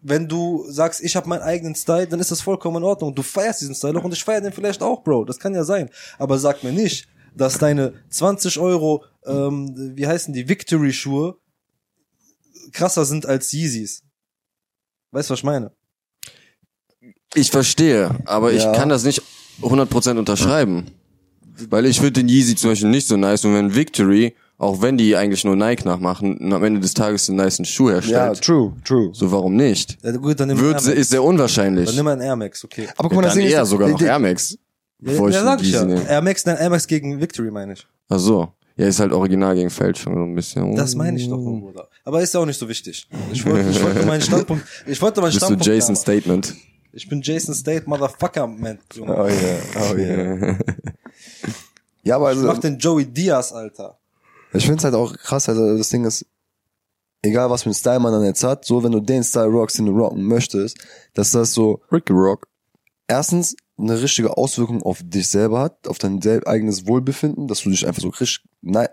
[0.02, 3.14] wenn du sagst, ich habe meinen eigenen Style, dann ist das vollkommen in Ordnung.
[3.14, 5.26] Du feierst diesen Style auch und ich feier den vielleicht auch, Bro.
[5.26, 5.90] Das kann ja sein.
[6.18, 11.38] Aber sag mir nicht, dass deine 20 Euro, ähm, wie heißen die, Victory-Schuhe
[12.74, 14.04] krasser sind als Yeezys.
[15.12, 15.72] Weißt du, was ich meine?
[17.38, 18.72] Ich verstehe, aber ich Ja.
[18.74, 19.22] kann das nicht
[19.62, 20.86] 100% unterschreiben.
[21.70, 24.98] Weil ich finde den Yeezy zum Beispiel nicht so nice und wenn Victory, auch wenn
[24.98, 28.42] die eigentlich nur Nike nachmachen, am Ende des Tages einen niceen Schuh ja, herstellt.
[28.42, 29.10] true, true.
[29.14, 29.98] so warum nicht?
[30.04, 30.88] Ja, gut, dann nimm Wird, Air Max.
[30.88, 31.86] ist sehr unwahrscheinlich.
[31.88, 32.88] Dann nimm mal einen Air Max, okay.
[32.98, 34.52] Aber guck mal, das Dann Ding eher ist, sogar noch Air Max.
[34.52, 34.58] Ja,
[35.00, 35.82] Bevor ich ja, den sag ich ja.
[35.84, 36.10] Yeezy nehme.
[36.10, 37.88] Air Max, nein, Air Max gegen Victory meine ich.
[38.10, 38.48] Ach so.
[38.76, 40.76] Ja, ist halt original gegen Fälschung so ein bisschen.
[40.76, 41.88] Das meine ich doch nur, Bruder.
[42.04, 43.08] Aber ist ja auch nicht so wichtig.
[43.32, 45.66] Ich wollte, ich wollte meinen Standpunkt, ich wollte meinen Bist du Standpunkt.
[45.66, 46.02] Jason haben.
[46.02, 46.54] Statement?
[46.98, 49.16] Ich bin Jason State, Motherfucker, man, Junge.
[49.16, 50.58] Oh yeah, oh yeah.
[52.04, 54.00] ja, aber Ich also, mach den Joey Diaz, Alter.
[54.52, 56.26] ich find's halt auch krass, also das Ding ist,
[57.22, 59.78] egal was für einen Style man dann jetzt hat, so wenn du den Style rockst,
[59.78, 60.80] den du rocken möchtest,
[61.14, 62.48] dass das so Ricky Rock.
[63.08, 67.86] erstens eine richtige Auswirkung auf dich selber hat, auf dein eigenes Wohlbefinden, dass du dich
[67.86, 68.44] einfach so richtig,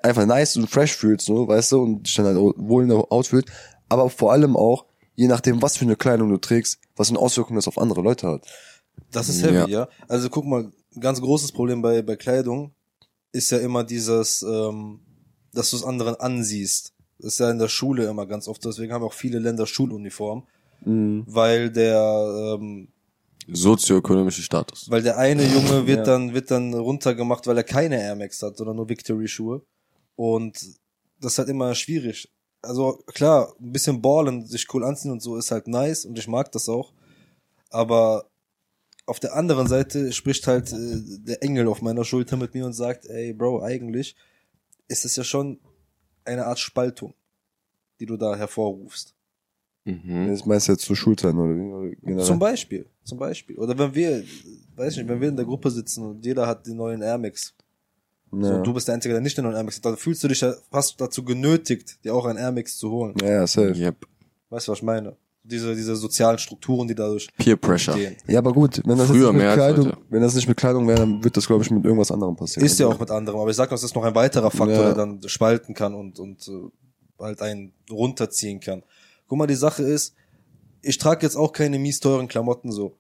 [0.03, 2.99] einfach nice und fresh fühlst, so, weißt du, und dich dann halt wohl in der
[2.99, 3.49] Haut fühlst,
[3.89, 7.57] aber vor allem auch, je nachdem, was für eine Kleidung du trägst, was eine Auswirkung
[7.57, 8.47] das auf andere Leute hat.
[9.11, 9.67] Das ist heavy, Ja.
[9.67, 9.89] ja.
[10.09, 12.73] Also guck mal, ein ganz großes Problem bei, bei Kleidung
[13.33, 15.01] ist ja immer dieses, ähm,
[15.53, 16.93] dass du es anderen ansiehst.
[17.19, 20.47] Das ist ja in der Schule immer ganz oft, deswegen haben auch viele Länder Schuluniform,
[20.85, 22.89] weil der, ähm,
[23.53, 24.91] Sozioökonomischer Status.
[24.91, 26.05] Weil der eine Junge wird Ja.
[26.05, 29.63] dann, wird dann runtergemacht, weil er keine Air Max hat, sondern nur Victory-Schuhe.
[30.17, 30.57] Und
[31.21, 32.31] das ist halt immer schwierig.
[32.65, 36.29] Also klar, ein bisschen ballen, sich cool anziehen und so ist halt nice und ich
[36.29, 36.93] mag das auch.
[37.71, 38.27] Aber
[39.07, 42.73] auf der anderen Seite spricht halt äh, der Engel auf meiner Schulter mit mir und
[42.73, 44.17] sagt, ey Bro, eigentlich
[44.89, 45.59] ist es ja schon
[46.25, 47.15] eine Art Spaltung,
[48.01, 49.15] die du da hervorrufst.
[49.85, 50.29] Mhm.
[50.29, 51.79] Das meinst du jetzt zu Schulzeiten oder?
[51.79, 52.25] Oder generell?
[52.25, 53.57] Zum Beispiel, zum Beispiel.
[53.57, 54.25] Oder wenn wir,
[54.77, 57.19] weiß ich nicht, wenn wir in der Gruppe sitzen und jeder hat den neuen Air
[57.19, 57.55] Max.
[58.43, 58.57] So, ja.
[58.57, 60.29] und du bist der Einzige, der nicht den neuen Air Max hat, dann fühlst du
[60.29, 63.15] dich ja fast dazu genötigt, dir auch einen Air Max zu holen.
[63.23, 63.75] ja, ja, safe.
[63.75, 64.07] Yep.
[64.51, 65.17] Weißt du, was ich meine?
[65.47, 67.95] Diese, diese sozialen Strukturen, die dadurch Peer Pressure.
[67.95, 68.17] entstehen.
[68.27, 69.99] Ja, aber gut, wenn das Früher nicht mehr mit Kleidung, heute.
[70.09, 72.65] wenn das nicht mit Kleidung wäre, dann wird das, glaube ich, mit irgendwas anderem passieren.
[72.65, 74.85] Ist ja auch mit anderem, aber ich sag es ist noch ein weiterer Faktor, Ja.
[74.85, 76.71] der dann spalten kann und, und äh,
[77.23, 78.83] halt einen runterziehen kann.
[79.27, 80.15] Guck mal, die Sache ist,
[80.81, 82.97] ich trage jetzt auch keine mies teuren Klamotten so.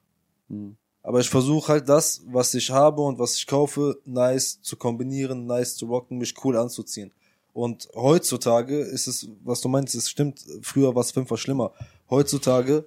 [0.50, 0.76] Hm.
[1.04, 5.44] Aber ich versuche halt das, was ich habe und was ich kaufe, nice zu kombinieren,
[5.44, 7.12] nice zu rocken, mich cool anzuziehen.
[7.52, 11.72] Und heutzutage ist es, was du meinst, es stimmt, früher war es fünfmal schlimmer.
[12.08, 12.86] Heutzutage,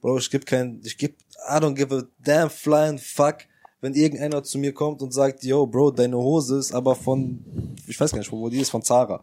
[0.00, 1.16] Bro, ich geb kein, ich geb,
[1.48, 3.36] I don't give a damn flying fuck,
[3.82, 7.44] wenn irgendeiner zu mir kommt und sagt, yo, Bro, deine Hose ist aber von,
[7.86, 9.22] ich weiß gar nicht, wo die ist, von Zara.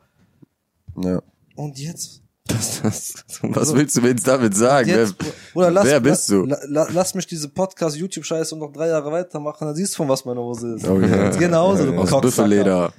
[0.96, 1.24] Ja.
[1.56, 4.90] Und jetzt Das, das, was willst du mir jetzt damit sagen?
[4.90, 5.16] Jetzt,
[5.54, 6.46] wer, lass, wer bist du?
[6.46, 9.98] La, la, lass mich diese Podcast, YouTube-Scheiße und noch drei Jahre weitermachen, dann siehst du
[9.98, 10.88] von was meine Hose ist.
[10.88, 11.26] Okay.
[11.26, 12.22] Jetzt Geh nach Hause, du Aus.
[12.22, 12.94] Büffelleder.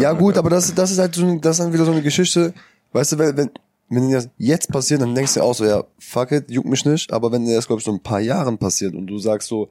[0.00, 2.54] Ja gut, aber das, das ist halt so, das ist dann wieder so eine Geschichte.
[2.92, 3.50] Weißt du, wenn, wenn,
[3.90, 7.12] wenn das jetzt passiert, dann denkst du auch so, ja, fuck it, juckt mich nicht.
[7.12, 9.68] Aber wenn das, glaube ich, so ein paar Jahren passiert und du sagst so,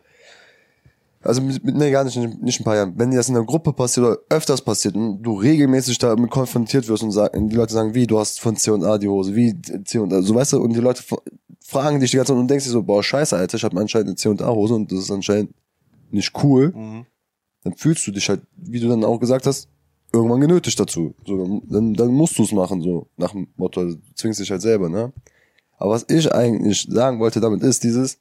[1.23, 3.45] also mit, mit nee, gar nicht, nicht ein paar Jahren, wenn dir das in einer
[3.45, 7.73] Gruppe passiert oder öfters passiert und du regelmäßig damit konfrontiert wirst und sagen, die Leute
[7.73, 10.35] sagen, wie, du hast von C und A die Hose, wie C und A, so
[10.35, 11.03] weißt du, und die Leute
[11.65, 14.09] fragen dich die ganze Zeit und denkst dir so, boah, scheiße, Alter, ich habe anscheinend
[14.09, 15.53] eine C und A Hose und das ist anscheinend
[16.11, 17.05] nicht cool Mhm.
[17.63, 19.67] dann fühlst du dich halt, wie du dann auch gesagt hast,
[20.11, 21.15] irgendwann genötigt dazu.
[21.25, 24.51] So, dann, dann musst du es machen, so nach dem Motto, also, du zwingst dich
[24.51, 25.11] halt selber, ne?
[25.77, 28.19] Aber was ich eigentlich sagen wollte damit ist dieses,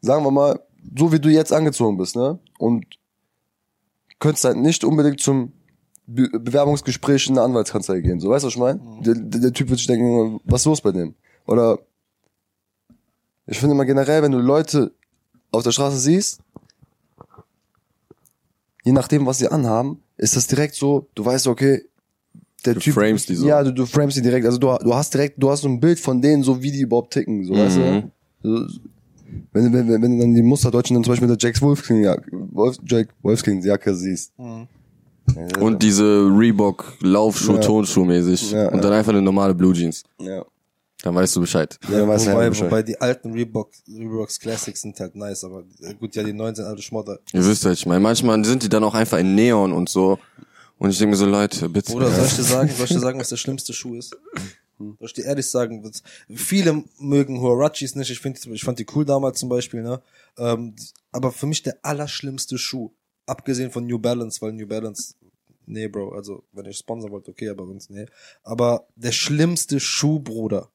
[0.00, 0.60] sagen wir mal,
[0.98, 2.38] so wie du jetzt angezogen bist, ne?
[2.58, 2.84] Und
[4.18, 5.52] könntest halt nicht unbedingt zum
[6.06, 8.20] Be Bewerbungsgespräch in eine Anwaltskanzlei gehen.
[8.20, 8.80] So, weißt du, was ich meine?
[9.00, 11.14] Der, der, der Typ wird sich denken, was ist los bei dem?
[11.46, 11.78] Oder
[13.46, 14.92] ich finde immer generell, wenn du Leute
[15.50, 16.40] auf der Straße siehst,
[18.84, 21.82] je nachdem, was sie anhaben, ist das direkt so, du weißt, okay,
[22.64, 22.94] der Du Typ.
[22.94, 23.46] framest die so.
[23.46, 24.46] Ja, du, du framest die direkt.
[24.46, 26.80] Also du, du hast direkt, du hast so ein Bild von denen, so wie die
[26.80, 28.10] überhaupt ticken, so, weißt Mhm.
[28.42, 28.66] du?
[28.68, 28.78] So,
[29.52, 32.02] wenn, wenn, wenn, wenn du dann die Musterdeutschen dann zum Beispiel mit der Jacks Wolfskin
[32.02, 34.32] Jacke, Wolf, Jack Wolfskin Jacke siehst.
[34.38, 34.68] Mhm.
[35.60, 37.60] Und diese Reebok Laufschuh, Ja.
[37.60, 38.52] Tonschuh mäßig.
[38.52, 40.04] Ja, und dann einfach eine normale Blue Jeans.
[40.20, 40.44] Ja.
[41.02, 41.78] Dann weißt du Bescheid.
[41.88, 42.70] Ja, dann weißt du wobei, ja Bescheid.
[42.70, 46.54] wobei die alten Reebok, Reeboks Classics sind halt nice, aber äh, gut, ja, die neuen
[46.54, 47.18] sind alle Schmotter.
[47.32, 50.18] Ihr wisst ja, ich meine, manchmal sind die dann auch einfach in Neon und so.
[50.78, 51.92] Und ich denke mir so, Leute, bitte.
[51.92, 54.16] Oder soll ich dir sagen, soll ich dir sagen, was der schlimmste Schuh ist?
[54.78, 55.90] Soll ich dir ehrlich sagen,
[56.34, 60.02] viele mögen Huarachis nicht, ich finde, ich fand die cool damals zum Beispiel, ne?
[60.36, 60.74] Ähm,
[61.12, 62.90] aber für mich der allerschlimmste Schuh,
[63.26, 65.14] abgesehen von New Balance, weil New Balance,
[65.66, 68.06] nee, Bro, also, wenn ich sponsor wollt, okay, aber sonst, nee.
[68.42, 70.70] Aber der schlimmste Schuh, Bruder,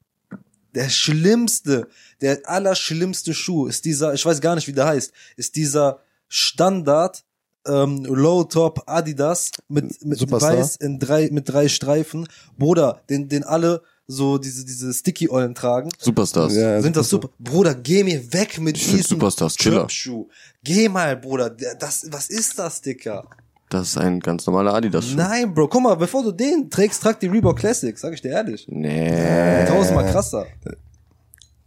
[0.73, 1.87] der schlimmste,
[2.21, 7.23] der allerschlimmste Schuh ist dieser, ich weiß gar nicht, wie der heißt, ist dieser Standard
[7.67, 10.57] ähm, Low Top Adidas mit mit Superstar?
[10.57, 15.55] weiß in drei mit drei Streifen, Bruder, den den alle so diese diese Sticky Eulen
[15.55, 15.89] tragen.
[15.97, 16.55] Superstars.
[16.55, 17.29] Ja, Sind das super?
[17.39, 19.89] Bruder, geh mir weg mit Ich diesem Superstars chiller.
[19.89, 20.27] Schuh.
[20.63, 23.27] Geh mal, Bruder, der- das was ist das, Dicker?
[23.69, 25.15] Das ist ein ganz normaler Adidas-Schuh.
[25.15, 28.31] Nein, Bro, guck mal, bevor du den trägst, trag die Reebok Classics, sag ich dir
[28.31, 28.65] ehrlich.
[28.67, 29.65] Nee.
[29.65, 30.45] Tausendmal krasser.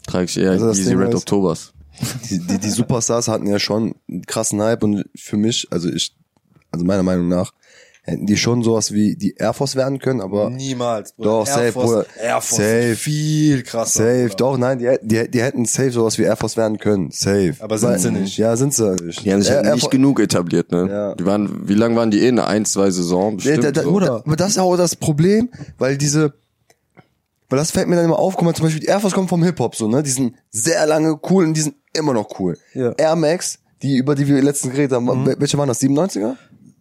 [0.07, 1.73] Trage ich eher Also das Easy Ding Red ist- Octobers.
[2.29, 6.15] die, die, die Superstars hatten ja schon einen krassen Hype und für mich, also ich,
[6.71, 7.53] also meiner Meinung nach,
[8.07, 11.29] hätten die schon sowas wie die Air Force werden können, aber Niemals, Bruder.
[11.31, 12.05] Doch, safe, Bruder.
[12.23, 12.97] Air Force Safe.
[12.97, 13.99] viel krasser.
[14.05, 14.35] safe, Bruder.
[14.37, 17.55] doch, nein, die, hätten- die, die hätten safe sowas wie Air Force werden können, safe.
[17.61, 18.37] Aber sind Weil- sie nicht.
[18.37, 19.25] Ja, sind sie nicht.
[19.25, 20.87] Die haben sich Air- halt Air nicht Force- genug etabliert, ne?
[20.91, 21.15] Ja.
[21.15, 22.39] Die waren, wie lang waren die in?
[22.39, 23.65] Ein, zwei Saison Nee, bestimmt.
[23.65, 23.91] da, da, so.
[23.91, 24.07] Bruder.
[24.07, 26.35] da, aber das ist auch das Problem, weil diese,
[27.49, 29.29] weil das fällt mir dann immer auf, guck mal, zum Beispiel die Air Force kommen
[29.29, 32.59] vom Hip-Hop, so, ne, die sind sehr lange cool und die sind immer noch cool.
[32.75, 32.93] Ja.
[32.97, 35.27] Air Max, die, über die wir letztens geredet haben, Mhm.
[35.27, 36.37] wel- welche waren das, 97er?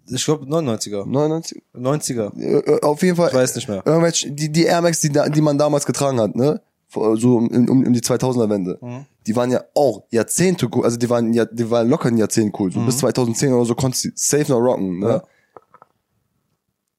[0.07, 1.05] Ich glaube 99er.
[1.05, 1.63] 99?
[1.75, 2.37] 90er.
[2.37, 3.29] Äh, äh, Auf jeden Fall.
[3.29, 3.81] Ich weiß nicht mehr.
[3.85, 6.61] Irgendwelche, die, die Air Max, die, die man damals getragen hat, ne?
[6.89, 8.77] So um, um, um die 2000er Wende.
[8.81, 9.05] Mhm.
[9.25, 12.53] Die waren ja auch Jahrzehnte cool, also die waren ja, die waren locker ein Jahrzehnt
[12.59, 12.71] cool.
[12.71, 15.05] So bis 2010 oder so konntest du safe noch rocken, ne?
[15.05, 15.11] Mhm.
[15.11, 15.23] Ja.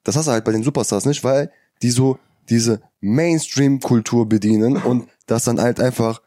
[0.03, 1.51] Das hast du halt bei den Superstars nicht, weil
[1.83, 6.21] die so diese Mainstream-Kultur bedienen und das dann halt einfach,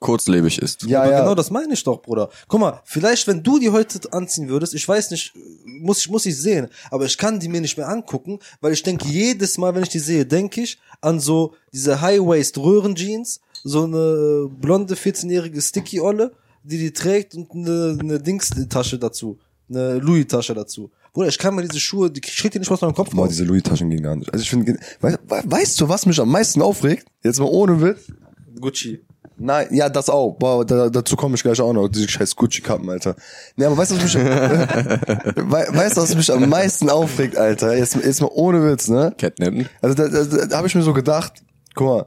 [0.00, 0.82] Kurzlebig ist.
[0.84, 1.20] ja, Aber ja.
[1.20, 2.30] genau das meine ich doch, Bruder.
[2.46, 5.32] Guck mal, vielleicht wenn du die heute anziehen würdest, ich weiß nicht,
[5.64, 8.82] muss ich muss ich sehen, aber ich kann die mir nicht mehr angucken, weil ich
[8.82, 13.40] denke jedes Mal, wenn ich die sehe, denke ich an so diese High Waist Röhrenjeans,
[13.64, 16.32] so eine blonde 14-jährige Sticky Olle,
[16.62, 20.90] die die trägt und eine, eine Dings Tasche dazu, eine Louis Tasche dazu.
[21.12, 23.44] Bruder, ich kann mir diese Schuhe, die kriegt die nicht aus meinem Kopf Boah, diese
[23.44, 24.32] Louis-Taschen gehen gar nicht.
[24.32, 27.06] Also ich finde, weißt, weißt du, was mich am meisten aufregt?
[27.24, 28.12] Jetzt mal ohne Witz.
[28.60, 29.00] Gucci.
[29.40, 30.32] Nein, ja, das auch.
[30.36, 31.88] Boah, da, dazu komme ich gleich auch noch.
[31.88, 33.14] Diese scheiß Gucci-Kappen, Alter.
[33.56, 37.76] Nee, aber weißt du, was mich, wei- weißt du, was mich am meisten aufregt, Alter?
[37.76, 39.14] Jetzt, jetzt mal ohne Witz, ne?
[39.16, 39.68] Catnappen.
[39.80, 41.34] Also da, da, da, habe ich mir so gedacht,
[41.74, 42.06] guck mal,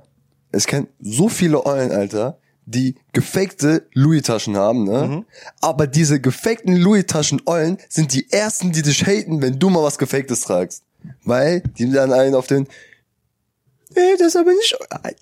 [0.52, 5.26] es kennt so viele Eulen, Alter, die gefakte Louis-Taschen haben, ne?
[5.62, 10.42] Aber diese gefakten Louis-Taschen-Eulen sind die ersten, die dich haten, wenn du mal was Gefaktes
[10.42, 10.84] tragst.
[11.26, 12.68] Weil die dann einen auf den
[13.96, 14.78] Ey, das ist aber nicht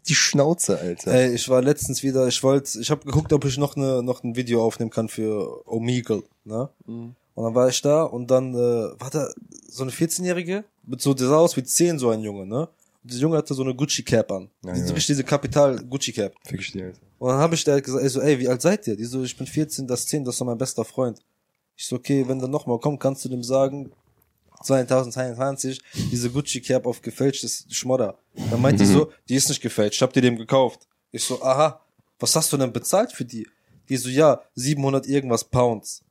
[0.07, 1.11] die Schnauze, Alter.
[1.11, 4.23] Ey, ich war letztens wieder, ich wollte, ich habe geguckt, ob ich noch eine noch
[4.23, 6.69] ein Video aufnehmen kann für Omegle, ne?
[6.85, 8.57] Und dann war ich da und dann äh,
[8.99, 9.29] war da
[9.69, 12.67] so eine 14-jährige mit so der sah aus wie 10 so ein Junge, ne?
[13.03, 14.49] Und dieser Junge hatte so eine Gucci Cap an.
[14.65, 14.93] Ja, diese ja.
[14.93, 16.33] richtig diese Kapital Gucci Cap.
[16.45, 16.99] Fick dir, Alter.
[17.19, 18.95] Und dann habe ich da gesagt, ey, so, ey, wie alt seid ihr?
[18.95, 21.21] Die so, ich bin 14, das 10, das ist doch mein bester Freund.
[21.75, 23.91] Ich so, okay, wenn der nochmal kommt, kannst du dem sagen,
[24.63, 28.17] 2022 diese Gucci Cap auf gefälschtes Schmodder.
[28.49, 30.87] Dann meint die so, die ist nicht gefälscht, ich hab dir dem gekauft.
[31.11, 31.81] Ich so, aha,
[32.19, 33.47] was hast du denn bezahlt für die?
[33.87, 36.03] Die so, ja, 700 irgendwas Pounds.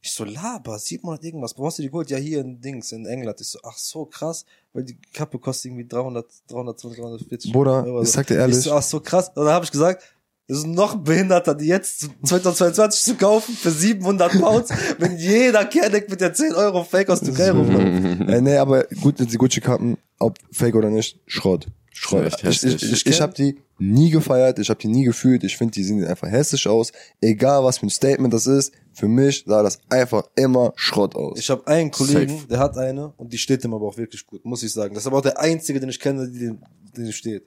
[0.00, 2.08] Ich so, laber, 700 irgendwas, wo hast du die geholt?
[2.10, 3.40] Ja, hier in Dings, in England.
[3.40, 8.02] Ich so, ach so, krass, weil die Kappe kostet irgendwie 300, 320, 340 Bruder, Euro.
[8.02, 8.58] ich sag dir ehrlich.
[8.58, 9.28] Ich so, ach so, krass.
[9.30, 10.04] Und dann habe ich gesagt,
[10.48, 16.22] ist noch behinderter, die jetzt 2022 zu kaufen für 700 Pounds, wenn jeder Kernick mit
[16.22, 18.20] der 10 Euro Fake aus Türkei rumläuft.
[18.28, 21.66] äh, nee, aber gut, die Gucci-Kappen, ob fake oder nicht, Schrott.
[21.92, 22.26] Schrott.
[22.26, 22.92] Echt Ich, ich, hässlich.
[22.92, 26.02] ich, ich habe die nie gefeiert, ich habe die nie gefühlt, ich finde, die sehen
[26.04, 26.92] einfach hässlich aus.
[27.20, 31.38] Egal, was für ein Statement das ist, für mich sah das einfach immer Schrott aus.
[31.38, 32.48] Ich habe einen Kollegen, Safe.
[32.48, 34.94] der hat eine und die steht ihm aber auch wirklich gut, muss ich sagen.
[34.94, 36.62] Das ist aber auch der einzige, den ich kenne, die den,
[36.96, 37.46] den steht.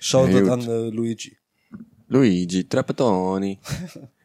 [0.00, 1.36] Schaut Ja, an äh, Luigi.
[2.08, 3.58] Luigi Trapattoni.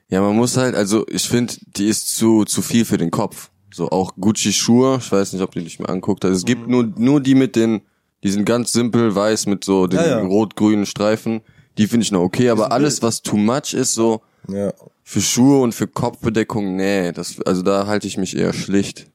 [0.09, 3.49] ja, man muss halt, also ich finde, die ist zu, zu viel für den Kopf.
[3.71, 6.37] So auch Gucci-Schuhe, ich weiß nicht, ob du dich mal anguckt hast.
[6.37, 6.71] Es gibt Mhm.
[6.71, 7.81] nur, nur die mit den,
[8.23, 10.19] die sind ganz simpel weiß mit so den Ja, ja.
[10.21, 11.41] rot-grünen Streifen.
[11.77, 14.73] Die finde ich noch okay, aber alles, was too much ist, so ja.
[15.03, 19.07] für Schuhe und für Kopfbedeckung, nee, das, also da halte ich mich eher schlicht,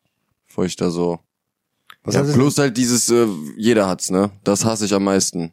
[0.46, 1.18] bevor ich da so.
[2.04, 4.30] Was ja, bloß halt dieses, äh, jeder hat's, ne?
[4.44, 5.52] Das hasse ich am meisten.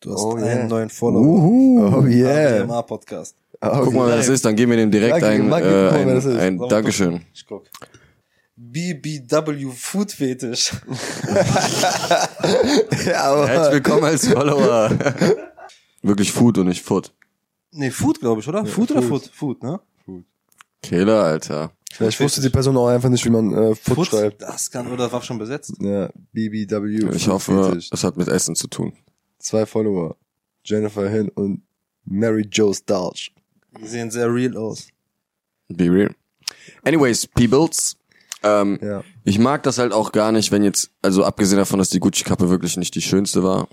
[0.00, 0.66] Du hast Oh, einen yeah.
[0.66, 1.22] neuen Follower.
[1.22, 2.60] Uhu, oh yeah.
[2.62, 3.34] ADMA Podcast.
[3.60, 5.62] Oh, Guck mal, wer das ist, dann geben wir dem direkt Danke, ein, äh, mal,
[5.64, 7.22] ein, ein mal Dankeschön.
[7.34, 7.64] Ich guck.
[8.54, 10.72] BBW Food Fetisch.
[13.06, 14.90] ja, aber Herzlich willkommen als Follower.
[16.02, 17.12] Wirklich Food und nicht Foot.
[17.72, 18.64] Nee, Food, glaube ich, oder?
[18.64, 19.30] Food oder Food?
[19.34, 19.80] Food, ne?
[20.80, 21.72] Kehler, Alter.
[21.92, 24.42] vielleicht wusste die Person auch einfach nicht, wie man äh, Foot schreibt.
[24.42, 25.74] Das kann, oder war schon besetzt.
[25.80, 27.10] Ja, BBW.
[27.16, 27.90] Ich Food hoffe, Fetish.
[27.90, 28.92] das hat mit Essen zu tun.
[29.38, 30.16] Zwei Follower.
[30.64, 31.62] Jennifer Hin und
[32.04, 33.32] Mary Jo Starch.
[33.80, 34.88] Die sehen sehr real aus.
[35.68, 36.14] Be real.
[36.82, 37.96] Anyways, Peoples.
[38.42, 39.02] Ähm, Ja.
[39.24, 42.48] Ich mag das halt auch gar nicht, wenn jetzt, also abgesehen davon, dass die Gucci-Kappe
[42.48, 43.68] wirklich nicht die schönste war.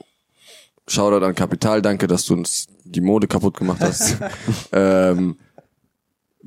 [0.87, 4.17] Shoutout an Kapital, danke, dass du uns die Mode kaputt gemacht hast.
[4.71, 5.37] ähm,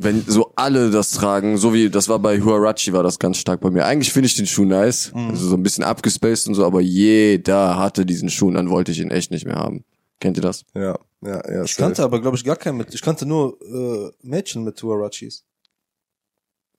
[0.00, 3.60] wenn so alle das tragen, so wie das war bei Huarachi, war das ganz stark
[3.60, 3.84] bei mir.
[3.84, 7.76] Eigentlich finde ich den Schuh nice, also so ein bisschen abgespaced und so, aber jeder
[7.76, 9.84] hatte diesen Schuh und dann wollte ich ihn echt nicht mehr haben.
[10.20, 10.64] Kennt ihr das?
[10.74, 11.64] Ja, ja, ja.
[11.64, 12.94] Ich kannte aber, glaube ich, gar keinen mit.
[12.94, 15.44] Ich kannte nur äh, Mädchen mit Huarachis.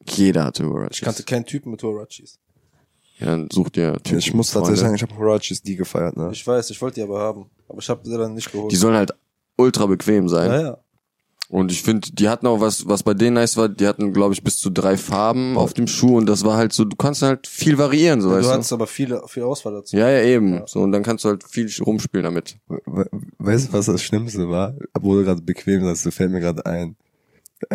[0.07, 0.93] Jeder hatte Huarachi.
[0.93, 2.39] Ich kannte keinen Typen mit Huarachis.
[3.19, 6.29] Ja, dann sucht ihr Typen, Ich muss tatsächlich sagen, ich habe Horachis die gefeiert, ne?
[6.31, 7.49] Ich weiß, ich wollte die aber haben.
[7.67, 8.71] Aber ich habe sie dann nicht geholt.
[8.71, 9.11] Die sollen halt
[9.57, 10.51] ultra bequem sein.
[10.51, 10.77] ja, ja.
[11.49, 14.35] Und ich finde, die hatten auch was, was bei denen nice war, die hatten, glaube
[14.35, 17.23] ich, bis zu drei Farben auf dem Schuh und das war halt so, du kannst
[17.23, 19.95] halt viel variieren, so Du weißt hattest aber viele, viel Auswahl dazu.
[19.95, 20.01] du.
[20.01, 20.61] Ja, ja, eben.
[20.67, 22.57] So, und dann kannst du halt viel rumspielen damit.
[22.67, 23.09] We-
[23.39, 24.75] Weißt du, was das Schlimmste war?
[24.99, 26.95] Wo du gerade bequem sagst, du fällt mir gerade ein.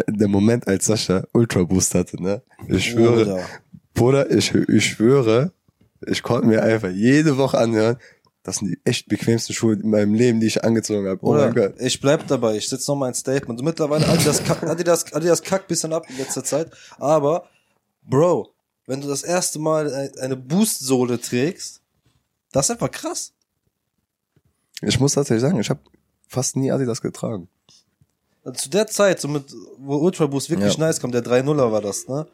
[0.08, 2.42] Der Moment, als Sascha Ultra Boost hatte, ne?
[2.68, 3.40] Ich schwöre, Oder?
[3.92, 5.52] Bruder, ich, ich schwöre,
[6.06, 7.96] ich konnte mir einfach jede Woche anhören,
[8.44, 11.18] das sind die echt bequemsten Schuhe in meinem Leben, die ich angezogen habe.
[11.22, 11.46] Oh Oder?
[11.46, 11.74] mein Gott.
[11.80, 12.56] Ich bleib dabei.
[12.56, 13.60] Ich setz noch mal ein Statement.
[13.62, 16.70] Mittlerweile Adidas, kack- Adidas, Adidas kackt bisschen ab in letzter Zeit.
[16.98, 17.48] Aber,
[18.02, 18.50] Bro,
[18.86, 21.80] wenn du das erste Mal ein- eine Boost-Sohle trägst,
[22.52, 23.32] das ist einfach krass.
[24.82, 25.80] Ich muss tatsächlich sagen, ich habe
[26.28, 27.48] fast nie Adidas getragen.
[28.44, 29.44] Also zu der Zeit, so mit,
[29.78, 30.80] wo Ultra Boost wirklich Ja.
[30.86, 32.26] nice kam, der 3-0er war das, ne?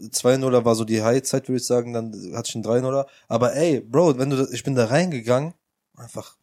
[0.00, 3.06] 2-0er war so die High-Zeit, würde ich sagen, dann hatte ich einen 3-0er.
[3.28, 5.54] Aber ey, Bro, wenn du, ich bin da reingegangen,
[5.96, 6.36] einfach,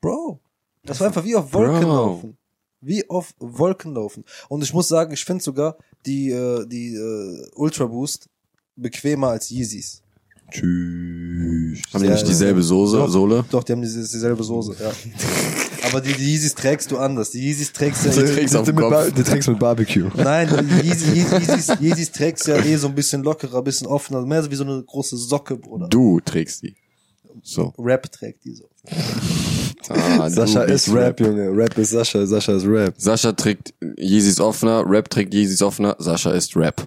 [0.00, 0.40] Bro,
[0.84, 1.94] das war einfach wie auf Wolken Bro.
[1.94, 2.38] laufen.
[2.80, 4.24] Wie auf Wolken laufen.
[4.48, 8.28] Und ich muss sagen, ich finde sogar die, äh, die äh, Ultra Boost
[8.76, 10.02] bequemer als Yeezys.
[10.50, 11.80] Tschüss.
[11.92, 12.28] Haben die Ja, nicht ja.
[12.28, 13.44] dieselbe Soße, Doch, Sohle?
[13.50, 14.90] Doch, die haben diese, dieselbe Soße, ja.
[15.88, 17.30] Aber die, die Yeezys trägst du anders.
[17.30, 18.88] Die Yeezys trägst du Die trägst auf dem mit.
[18.90, 20.10] Bar- Die trägst mit Barbecue.
[20.16, 20.48] Nein,
[20.82, 24.42] Yeezy, Yeezy, Yeezys, Yeezys trägst ja eh so ein bisschen lockerer, ein bisschen offener, mehr
[24.42, 25.88] so wie so eine große Socke, Bruder.
[25.88, 26.74] Du trägst die.
[27.42, 27.72] So.
[27.78, 28.64] Rap trägt die so.
[29.90, 31.48] Ah, Sascha ist bist Rap, Junge.
[31.56, 32.92] Rap ist Sascha, Sascha ist Rap.
[32.98, 36.86] Sascha trägt Yeezys offener, Rap trägt Yeezys offener, Sascha ist Rap.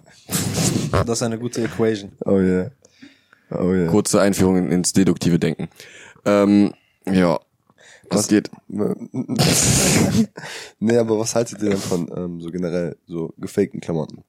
[0.92, 2.12] Das ist eine gute Equation.
[2.26, 2.70] Oh yeah.
[3.52, 3.90] Oh yeah.
[3.90, 5.70] Kurze Einführung in- ins deduktive Denken.
[6.26, 6.74] Ähm,
[7.06, 7.40] ja.
[8.10, 8.50] Was geht?
[10.80, 14.24] nee, aber was haltet ihr denn von ähm, so generell so gefakten Klamotten?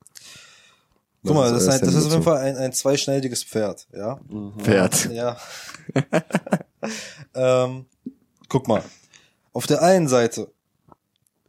[1.24, 3.86] Guck mal, das ist, äh, ein, das ist auf jeden Fall ein, ein zweischneidiges Pferd,
[3.92, 4.20] ja?
[4.58, 5.08] Pferd.
[5.12, 5.36] Ja.
[7.34, 7.86] ähm,
[8.48, 8.82] guck mal.
[9.52, 10.50] Auf der einen Seite,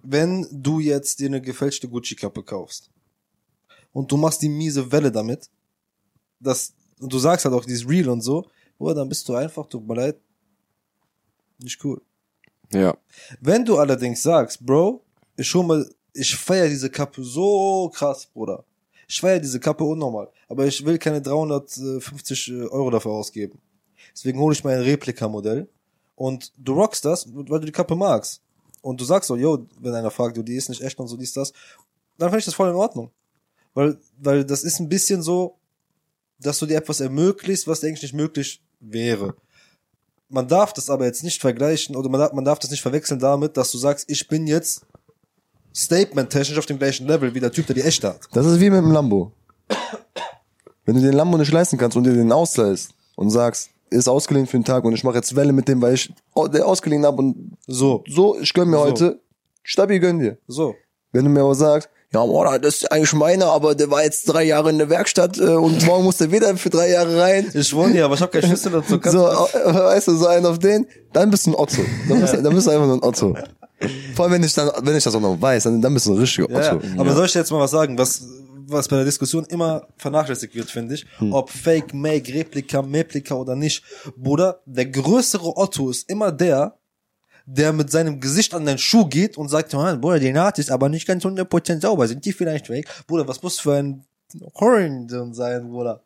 [0.01, 2.89] wenn du jetzt dir eine gefälschte Gucci-Kappe kaufst
[3.93, 5.49] und du machst die miese Welle damit,
[6.39, 8.45] das, und du sagst halt auch, die ist real und so,
[8.77, 10.17] oder dann bist du einfach, tut mir leid,
[11.59, 12.01] nicht cool.
[12.71, 12.95] Ja.
[13.41, 15.03] Wenn du allerdings sagst, Bro,
[15.35, 18.63] ich hol mal, ich feier diese Kappe so krass, Bruder.
[19.07, 20.29] Ich feiere diese Kappe unnormal.
[20.47, 23.59] Aber ich will keine 350 Euro dafür ausgeben.
[24.13, 25.67] Deswegen hole ich mir ein Replika-Modell.
[26.15, 28.41] Und du rockst das, weil du die Kappe magst.
[28.81, 31.17] Und du sagst so, yo, wenn einer fragt, du, die ist nicht echt und so,
[31.17, 31.51] dies, das.
[32.17, 33.11] Dann finde ich das voll in Ordnung.
[33.73, 35.57] Weil, weil das ist ein bisschen so,
[36.43, 39.35] dass du dir etwas ermöglichst, was eigentlich nicht möglich wäre.
[40.29, 43.19] Man darf das aber jetzt nicht vergleichen oder man darf, man darf das nicht verwechseln
[43.19, 44.85] damit, dass du sagst, ich bin jetzt
[45.75, 48.21] statement-technisch auf dem gleichen Level wie der Typ, der die echte hat.
[48.33, 49.31] Das ist wie mit dem Lambo.
[50.85, 54.47] Wenn du den Lambo nicht leisten kannst und dir den ausleihst und sagst, ist ausgeliehen
[54.47, 56.11] für den Tag und ich mache jetzt Welle mit dem, weil ich
[56.51, 58.83] der ausgeliehen hab und So, so, ich gönn mir So.
[58.83, 59.19] heute,
[59.63, 60.37] stabil gönn dir.
[60.47, 60.75] so.
[61.11, 64.25] Wenn du mir aber sagst, ja, Bruder, das ist eigentlich meiner, aber der war jetzt
[64.25, 67.49] drei Jahre in der Werkstatt äh, und morgen muss der wieder für drei Jahre rein.
[67.53, 68.99] Ich wohne hier, aber ich habe keinen Schlüssel dazu.
[68.99, 71.81] Kannst So, äh, weißt du, so einen auf den, dann bist du ein Otto.
[72.07, 73.35] Dann bist, du- dann bist du einfach nur ein Otto.
[74.15, 76.13] Vor allem, wenn ich dann, wenn ich das auch noch weiß, dann, dann bist du
[76.13, 76.85] ein richtiger Ja, Otto.
[76.85, 76.99] ja.
[77.01, 78.23] aber soll ich dir jetzt mal was sagen, was,
[78.67, 83.55] was bei der Diskussion immer vernachlässigt wird, finde ich, ob Fake, Make, Replika, Meplika oder
[83.55, 83.83] nicht.
[84.15, 86.77] Bruder, der größere Otto ist immer der,
[87.45, 90.71] der mit seinem Gesicht an den Schuh geht und sagt, "Ah, Bruder, die Naht ist
[90.71, 92.07] aber nicht ganz 100% sauber.
[92.07, 92.87] Sind die vielleicht fake?
[93.07, 94.05] Bruder, was muss für ein
[94.59, 96.01] Horn sein, Bruder?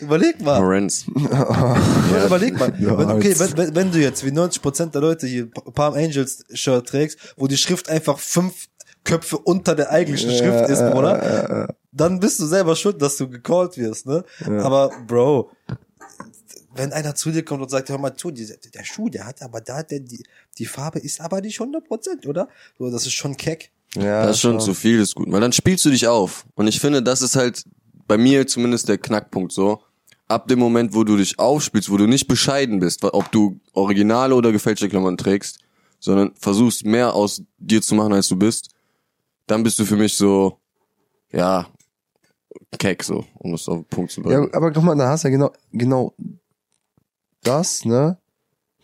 [0.00, 0.58] Überleg mal.
[0.58, 1.04] Lorenz.
[1.30, 2.72] Ja, überleg mal.
[2.80, 6.44] Ja, wenn, okay, wenn, wenn, wenn du jetzt wie 90% der Leute hier Palm Angels
[6.52, 8.66] Shirt trägst, wo die Schrift einfach fünf
[9.04, 11.68] Köpfe unter der eigentlichen Schrift ist, oder?
[11.92, 14.24] Dann bist du selber schuld, dass du gecallt wirst, ne?
[14.60, 15.50] Aber Bro,
[16.80, 19.60] wenn einer zu dir kommt und sagt, hör mal zu, der Schuh, der hat aber
[19.60, 20.24] da, der, die,
[20.56, 22.48] die Farbe ist aber nicht 100%, oder?
[22.78, 23.70] So, das ist schon keck.
[23.96, 25.30] Ja, Das ist schon zu viel, ist gut.
[25.30, 26.46] Weil dann spielst du dich auf.
[26.54, 27.64] Und ich finde, das ist halt
[28.06, 29.82] bei mir zumindest der Knackpunkt so.
[30.26, 34.34] Ab dem Moment, wo du dich aufspielst, wo du nicht bescheiden bist, ob du originale
[34.34, 35.58] oder gefälschte Klamotten trägst,
[35.98, 38.70] sondern versuchst mehr aus dir zu machen, als du bist,
[39.46, 40.56] dann bist du für mich so,
[41.30, 41.66] ja,
[42.78, 44.44] keck so, um das auf den Punkt zu bringen.
[44.44, 46.14] Ja, aber guck mal, da hast du ja genau, genau
[47.42, 48.18] das, ne,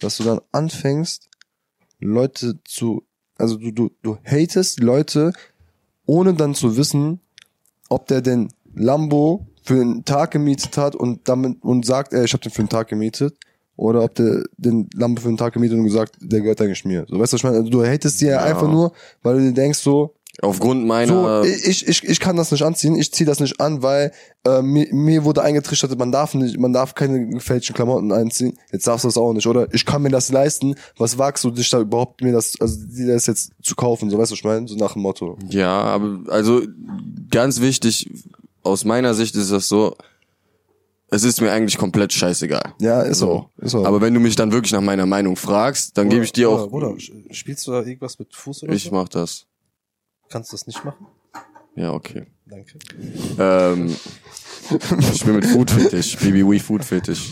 [0.01, 1.29] dass du dann anfängst,
[2.01, 3.05] Leute zu,
[3.37, 5.33] also du, du, du hatest Leute,
[6.07, 7.21] ohne dann zu wissen,
[7.89, 12.33] ob der den Lambo für einen Tag gemietet hat und damit und sagt, ey, ich
[12.33, 13.37] habe den für einen Tag gemietet.
[13.77, 17.05] Oder ob der den Lambo für einen Tag gemietet und gesagt, der gehört eigentlich mir.
[17.09, 17.57] So, weißt du, was ich meine?
[17.59, 18.93] Also, du hatest die ja, einfach nur,
[19.23, 22.95] weil du dir denkst so, Aufgrund so, meiner, ich, ich, ich kann das nicht anziehen,
[22.95, 24.13] ich ziehe das nicht an, weil
[24.45, 28.59] äh, mir, mir wurde eingetrichtert, man darf nicht, man darf keine gefälschten Klamotten einziehen.
[28.71, 29.73] Jetzt darfst du das auch nicht, oder?
[29.73, 30.75] Ich kann mir das leisten.
[30.99, 34.19] Was wagst du dich da überhaupt mir das, also dir das jetzt zu kaufen, so
[34.19, 34.69] weißt du, was ich meine?
[34.69, 35.39] So nach dem Motto.
[35.49, 36.63] Ja, aber also
[37.31, 38.11] ganz wichtig,
[38.63, 39.97] aus meiner Sicht ist das so,
[41.09, 42.75] es ist mir eigentlich komplett scheißegal.
[42.81, 43.49] Ja, ist so.
[43.59, 43.87] Ist so.
[43.87, 46.69] Aber wenn du mich dann wirklich nach meiner Meinung fragst, dann gebe ich dir auch,
[46.69, 46.95] Bruder,
[47.31, 48.91] spielst du da irgendwas mit Fuß oder ich so?
[48.91, 49.46] mach das.
[50.29, 51.07] Kannst du das nicht machen?
[51.77, 52.27] Ja, okay.
[52.47, 52.79] Danke.
[53.39, 53.95] Ähm,
[55.13, 57.31] ich bin mit Food Fetish, BBW Food Fetish.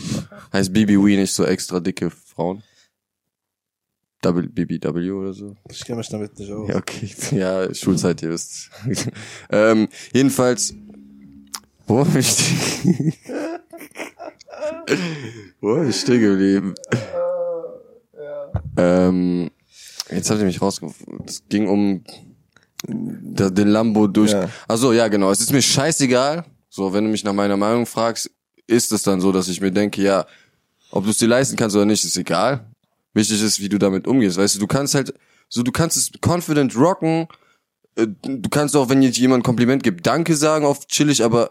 [0.52, 2.62] Heißt BBW nicht so extra dicke Frauen?
[4.33, 5.54] BBW oder so?
[5.70, 6.68] Ich kenne mich damit nicht aus.
[6.68, 7.11] Ja, okay.
[7.33, 8.70] Ja, Schulzeit, ihr wisst.
[9.50, 10.74] ähm, jedenfalls,
[11.87, 13.12] wo bin ich stehen?
[15.61, 16.74] wo bin ich stehen geblieben?
[18.76, 19.50] Ähm,
[20.11, 21.26] jetzt habt ihr mich rausgefunden.
[21.26, 22.02] Es ging um
[22.88, 24.33] da- den Lambo durch.
[24.33, 24.49] Ja.
[24.68, 25.31] Ach so, ja, genau.
[25.31, 26.44] Es ist mir scheißegal.
[26.70, 28.31] So, wenn du mich nach meiner Meinung fragst,
[28.66, 30.27] ist es dann so, dass ich mir denke, ja,
[30.90, 32.66] ob du es dir leisten kannst oder nicht, ist egal.
[33.12, 34.37] Wichtig ist, wie du damit umgehst.
[34.37, 35.14] Weißt du, du kannst halt,
[35.49, 37.29] so, du kannst es confident rocken.
[37.97, 41.51] Äh, Du kannst auch, wenn jetzt jemand ein Kompliment gibt, Danke sagen, auf chillig, aber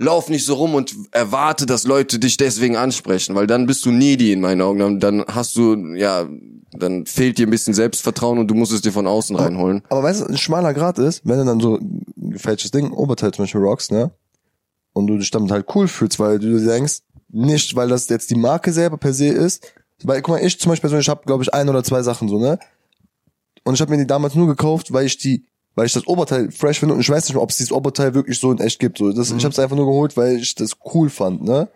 [0.00, 3.90] lauf nicht so rum und erwarte, dass Leute dich deswegen ansprechen, weil dann bist du
[3.90, 4.78] needy in meinen Augen.
[4.78, 6.26] Dann, dann hast du, ja,
[6.72, 9.82] dann fehlt dir ein bisschen Selbstvertrauen und du musst es dir von außen reinholen.
[9.90, 13.32] Aber weißt du, ein schmaler Grad ist, wenn du dann so ein gefälschtes Ding, Oberteil
[13.32, 14.10] zum Beispiel rockst, ne?
[14.94, 18.36] Und du dich damit halt cool fühlst, weil du denkst, nicht, weil das jetzt die
[18.36, 19.70] Marke selber per se ist.
[20.02, 22.40] Weil, guck mal, ich zum Beispiel persönlich habe, glaube ich, ein oder zwei Sachen so,
[22.40, 22.58] ne?
[23.64, 26.50] Und ich habe mir die damals nur gekauft, weil ich die, weil ich das Oberteil
[26.50, 28.78] fresh finde und ich weiß nicht mal, ob es dieses Oberteil wirklich so in echt
[28.78, 28.98] gibt.
[28.98, 31.68] So, das, Ich habe es einfach nur geholt, weil ich das cool fand, ne?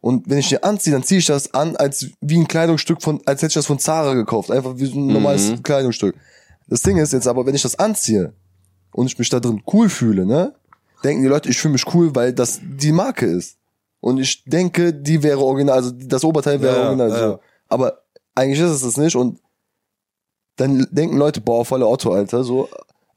[0.00, 3.20] Und wenn ich die anziehe, dann ziehe ich das an, als wie ein Kleidungsstück von,
[3.24, 4.50] als hätte ich das von Zara gekauft.
[4.50, 6.16] Einfach wie so ein normales Kleidungsstück.
[6.66, 8.32] Das Ding ist jetzt aber, wenn ich das anziehe
[8.92, 10.54] und ich mich da drin cool fühle, ne,
[11.04, 13.58] denken die Leute, ich fühle mich cool, weil das die Marke ist.
[14.00, 17.10] Und ich denke, die wäre original, also das Oberteil wäre Ja, original.
[17.10, 17.40] ja, so.
[17.68, 18.02] Aber
[18.34, 19.38] eigentlich ist es das nicht und
[20.62, 22.68] dann denken Leute, boah, voller Otto, Alter, so.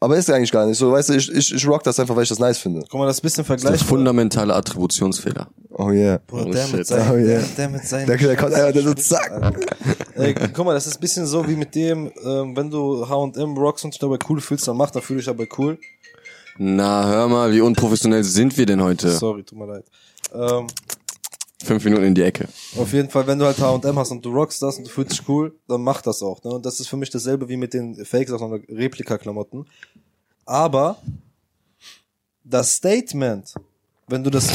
[0.01, 0.91] Aber ist ja eigentlich gar nicht so.
[0.91, 2.81] Weißt du, ich, ich, ich rock das einfach, weil ich das nice finde.
[2.91, 3.87] Guck mal, das ist ein bisschen Das ist vergleichbar.
[3.87, 5.47] fundamentale Attributionsfehler.
[5.71, 6.19] Oh yeah.
[6.27, 6.75] Bruder, Oh, der, shit.
[6.77, 7.25] mit seinen, Oh, yeah.
[7.39, 8.05] der, der mit seinen.
[8.07, 9.55] Der, der kommt einfach, der so zack.
[10.15, 13.57] Ey, guck mal, das ist ein bisschen so wie mit dem, ähm, wenn du H&M
[13.57, 15.77] rockst und dich dabei cool fühlst, dann mach, dann fühl dich dabei cool.
[16.57, 19.09] Na, hör mal, wie unprofessionell sind wir denn heute?
[19.11, 19.85] Sorry, tut mir leid.
[20.33, 20.67] Ähm,
[21.63, 22.47] Fünf Minuten in die Ecke.
[22.77, 25.13] Auf jeden Fall, wenn du halt H&M hast und du rockst das und du fühlst
[25.13, 26.43] dich cool, dann mach das auch.
[26.43, 26.51] Ne?
[26.51, 29.65] Und das ist für mich dasselbe wie mit den Fake-Sachen oder Replika-Klamotten.
[30.45, 31.01] Aber
[32.43, 33.53] das Statement,
[34.07, 34.47] wenn du das,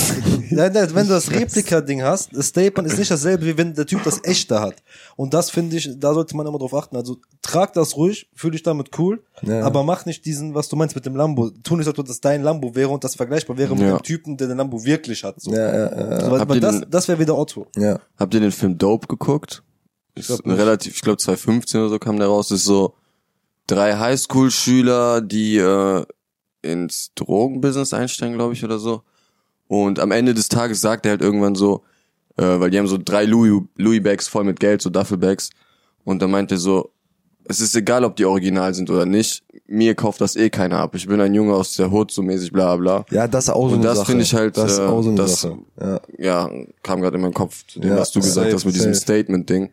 [0.51, 3.85] nein, nein, wenn du das Replika-Ding hast, das Statement ist nicht dasselbe, wie wenn der
[3.87, 4.77] Typ das echte hat.
[5.17, 6.95] Und das finde ich, da sollte man immer drauf achten.
[6.97, 9.63] Also trag das ruhig, fühl dich damit cool, Ja.
[9.63, 11.51] aber mach nicht diesen, was du meinst mit dem Lambo.
[11.65, 13.97] Tu nicht, als ob das dein Lambo wäre und das vergleichbar wäre mit Ja.
[13.99, 15.41] dem Typen, der den Lambo wirklich hat.
[15.41, 15.53] So.
[15.53, 16.39] Ja, ja, ja.
[16.39, 17.67] So, das, das wäre wieder Otto.
[17.77, 17.99] ja.
[18.19, 19.63] Habt ihr den Film Dope geguckt?
[20.15, 22.51] Ist glaub relativ, ich glaube 2015 oder so kam der raus.
[22.51, 22.95] ist so
[23.67, 26.05] drei Highschool-Schüler, die äh,
[26.63, 29.03] ins Drogenbusiness einsteigen, glaube ich, oder so.
[29.71, 31.85] Und am Ende des Tages sagt er halt irgendwann so,
[32.37, 35.51] äh, weil die haben so drei Louis, Louis Bags voll mit Geld, so Duffelbags.
[36.03, 36.91] Und dann meint er so,
[37.45, 39.45] es ist egal, ob die original sind oder nicht.
[39.69, 40.97] Mir kauft das eh keiner ab.
[40.97, 43.05] Ich bin ein Junge aus der Hood, so mäßig, bla bla.
[43.13, 45.47] Ja, das ist auch so Und das finde ich halt, das äh, auch so das-.
[45.81, 46.01] Ja.
[46.19, 46.51] ja,
[46.83, 48.93] kam gerade in meinen Kopf zu dem, Ja, was du gesagt safe, hast mit diesem
[48.93, 49.03] safe.
[49.03, 49.71] Statement-Ding.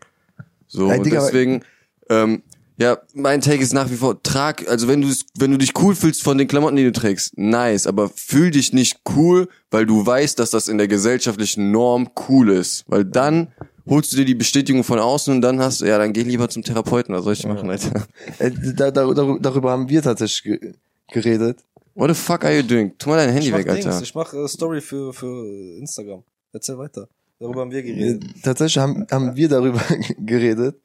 [0.67, 1.63] So, Ey, und Digga, deswegen,
[2.11, 2.43] ähm,
[2.77, 5.07] ja, mein Take ist nach wie vor, trag, also wenn du,
[5.37, 8.73] wenn du dich cool fühlst von den Klamotten, die du trägst, nice, aber fühl dich
[8.73, 13.47] nicht cool, weil du weißt, dass das in der gesellschaftlichen Norm cool ist, weil dann
[13.89, 16.49] holst du dir die Bestätigung von außen und dann hast du, ja, dann geh lieber
[16.49, 18.05] zum Therapeuten, was soll ich machen, Alter?
[18.39, 20.73] Äh, da, da, darü- darüber haben wir tatsächlich ge
[21.11, 21.59] geredet.
[21.95, 22.91] What the fuck are you doing?
[22.99, 23.89] Tu mal dein Handy weg, Alter.
[23.89, 26.21] Dings, ich mach äh, Story für, für Instagram.
[26.53, 27.07] Erzähl weiter.
[27.39, 28.23] Darüber haben wir geredet.
[28.43, 29.81] Tatsächlich haben, haben wir darüber
[30.19, 30.75] geredet,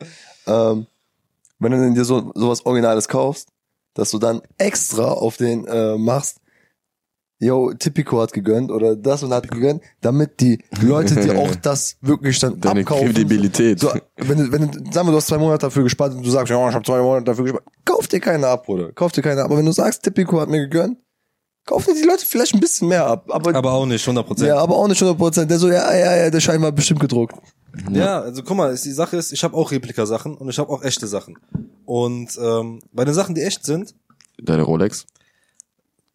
[0.47, 0.87] ähm,
[1.63, 3.49] wenn du dir so sowas Originales kaufst,
[3.95, 6.39] dass du dann extra auf den äh, machst,
[7.43, 11.97] yo, Tipico hat gegönnt oder das und hat gegönnt, damit die Leute dir auch das
[12.01, 13.07] wirklich dann Deine abkaufen.
[13.07, 13.81] Kredibilität.
[13.81, 16.31] So, wenn du, wenn du, sagen wir, du hast zwei Monate dafür gespart und du
[16.31, 18.93] sagst, ja, ich habe zwei Monate dafür gespart, kauf dir keine ab, Bruder.
[18.93, 19.47] Kauf dir keine ab.
[19.47, 20.99] Aber wenn du sagst, Tipico hat mir gegönnt,
[21.67, 23.27] kauf dir die Leute vielleicht ein bisschen mehr ab.
[23.29, 24.49] Aber, Aber auch nicht, 100 Prozent.
[24.49, 25.51] ja, aber auch nicht 100 Prozent.
[25.51, 27.35] Der so, ja, ja, ja, der Schein war bestimmt gedruckt.
[27.91, 30.71] Ja, also guck mal, ist, die Sache ist, ich habe auch Replikasachen und ich habe
[30.71, 31.39] auch echte Sachen.
[31.85, 33.95] Und ähm, bei den Sachen, die echt sind,
[34.41, 35.07] Deine Rolex?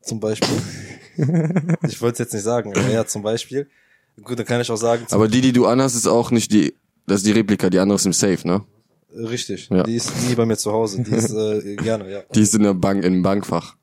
[0.02, 0.58] zum Beispiel,
[1.88, 3.68] ich wollte es jetzt nicht sagen, aber ja, zum Beispiel,
[4.24, 6.52] gut, dann kann ich auch sagen, zum Aber die, die du anhast, ist auch nicht
[6.52, 8.64] die, das ist die Replika, die andere ist im Safe, ne?
[9.16, 9.84] richtig, Ja.
[9.84, 12.22] die ist nie bei mir zu Hause, die ist äh, gerne, ja.
[12.34, 13.76] Die ist in der Bank, im Bankfach.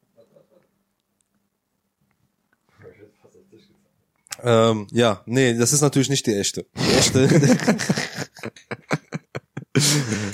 [4.44, 6.66] Ähm, ja, nee, das ist natürlich nicht die echte.
[6.76, 7.24] Die echte.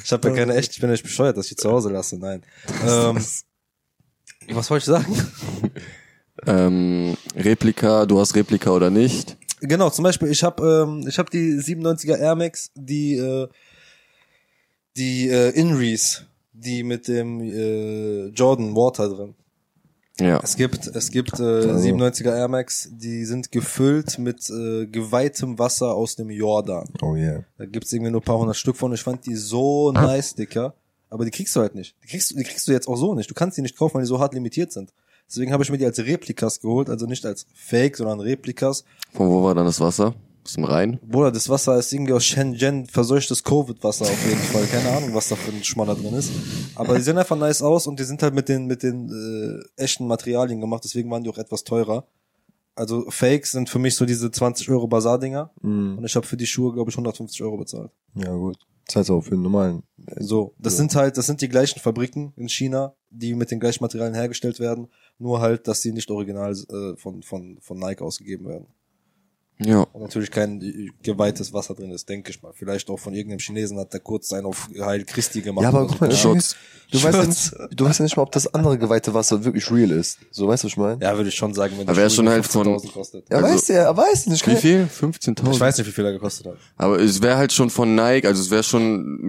[0.05, 1.91] ich habe ja keine echte, ich bin ja nicht bescheuert, dass ich die zu Hause
[1.91, 2.43] lasse, nein.
[2.85, 3.25] Ähm,
[4.49, 5.17] was wollte ich sagen?
[6.47, 9.37] Ähm, Replika, du hast Replika oder nicht?
[9.61, 13.47] Genau, zum Beispiel, ich habe ähm, ich hab die 97er Air Max, die äh,
[14.97, 19.35] die äh, Inrees, die mit dem äh, Jordan Water drin.
[20.21, 20.41] Ja.
[20.43, 25.95] Es gibt es gibt äh, 97er Air Max, die sind gefüllt mit äh, geweihtem Wasser
[25.95, 26.89] aus dem Jordan.
[27.03, 27.45] Oh yeah.
[27.59, 28.93] Da gibt's irgendwie nur ein paar hundert Stück von.
[28.93, 30.75] Ich fand die so nice, Dicker.
[31.09, 31.97] Aber die kriegst du halt nicht.
[32.05, 33.29] Die kriegst, die kriegst du jetzt auch so nicht.
[33.29, 34.93] Du kannst die nicht kaufen, weil die so hart limitiert sind.
[35.29, 38.85] Deswegen habe ich mir die als Replikas geholt, also nicht als Fake, sondern Replikas.
[39.12, 40.14] Von wo war dann das Wasser?
[40.45, 40.99] Aus dem Rhein?
[41.03, 44.64] Bruder, das Wasser ist irgendwie aus Shenzhen verseuchtes Covid-Wasser auf jeden Fall.
[44.66, 46.30] Keine Ahnung, was da für ein Schmaler drin ist.
[46.74, 49.09] Aber die sehen einfach nice aus und die sind halt mit den, mit den
[49.76, 52.07] äh, echten Materialien gemacht, deswegen waren die auch etwas teurer.
[52.74, 55.51] Also Fakes sind für mich so diese 20 Euro Bazar-Dinger.
[55.99, 57.91] Und ich habe für die Schuhe, glaube ich, 150 Euro bezahlt.
[58.14, 58.57] Ja, gut.
[58.86, 59.82] Das heißt auch für einen normalen.
[60.18, 63.84] So, das sind halt, das sind die gleichen Fabriken in China, die mit den gleichen
[63.84, 64.88] Materialien hergestellt werden,
[65.18, 68.66] nur halt, dass sie nicht original äh, von, von, von Nike ausgegeben werden.
[69.65, 69.83] Ja.
[69.93, 70.61] Und natürlich kein
[71.03, 72.53] geweihtes Wasser drin ist, denke ich mal.
[72.55, 75.63] Vielleicht auch von irgendeinem Chinesen hat der kurz einen auf Heil Christi gemacht.
[75.65, 76.35] Ja, aber guck mal, so.
[76.35, 76.57] das Schutz.
[76.91, 79.71] du weißt, ja nicht, du weißt ja nicht mal, ob das andere geweihte Wasser wirklich
[79.71, 80.19] real ist.
[80.31, 81.03] So, weißt du, was ich meine?
[81.03, 83.25] Ja, würde ich schon sagen, wenn Aber Schuh schon halt 15.000 von- kostet.
[83.31, 84.47] Er Also- weiß ja, er weiß nicht.
[84.47, 84.89] Wie viel?
[84.91, 85.61] Ich 15.000?
[85.61, 86.57] weiß nicht, wie viel er gekostet hat.
[86.77, 88.83] Aber es wäre halt schon von Nike, also es wäre schon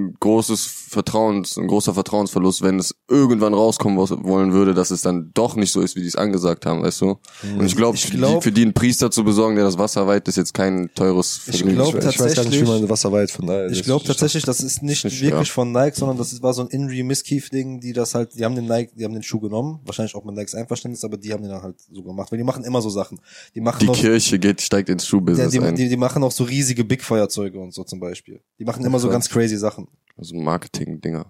[0.09, 5.01] ein großes Vertrauens, ein großer Vertrauensverlust, wenn es irgendwann rauskommen wo- wollen würde, dass es
[5.01, 7.17] dann doch nicht so ist, wie die es angesagt haben, weißt du?
[7.57, 10.27] Und ich glaube, Ich glaub- für die einen Priester zu besorgen, der das Wasser weiht,
[10.27, 11.75] ist jetzt kein teures Ich Vergnügen.
[11.75, 13.69] glaub, ich, weiß gar nicht, wie man von daher.
[13.69, 15.53] Ich glaube tatsächlich, das ist nicht Nicht, wirklich ja.
[15.53, 18.55] von Nike, sondern das war so ein Inri Miskief Ding, die das halt, die haben
[18.55, 21.43] den Nike, die haben den Schuh genommen, wahrscheinlich auch mit Nikes Einverständnis, aber die haben
[21.43, 23.19] den dann halt so gemacht, weil die machen immer so Sachen.
[23.55, 25.75] Die machen die auch, Kirche geht, steigt ins ja, Schuhbusiness die, ein.
[25.75, 28.39] die, die machen auch so riesige Big Feuerzeuge und so zum Beispiel.
[28.59, 29.87] Die machen immer so ganz crazy Sachen.
[30.17, 31.25] also Marketing-Dinger.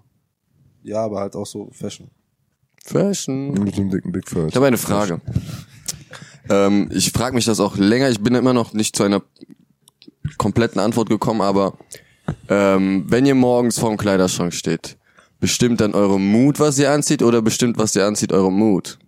[0.84, 2.10] Ja, aber halt auch so Fashion.
[2.84, 3.52] Fashion.
[3.52, 4.50] Mit dem dicken Big First.
[4.50, 5.20] Ich habe eine Frage.
[6.48, 8.10] Ähm, ich frage mich das auch länger.
[8.10, 9.22] Ich bin immer noch nicht zu einer
[10.38, 11.78] kompletten Antwort gekommen, aber
[12.48, 14.96] ähm, wenn ihr morgens vorm Kleiderschrank steht,
[15.40, 18.98] bestimmt dann eure Mut, was ihr anzieht, oder bestimmt, was ihr anzieht, eure Mut?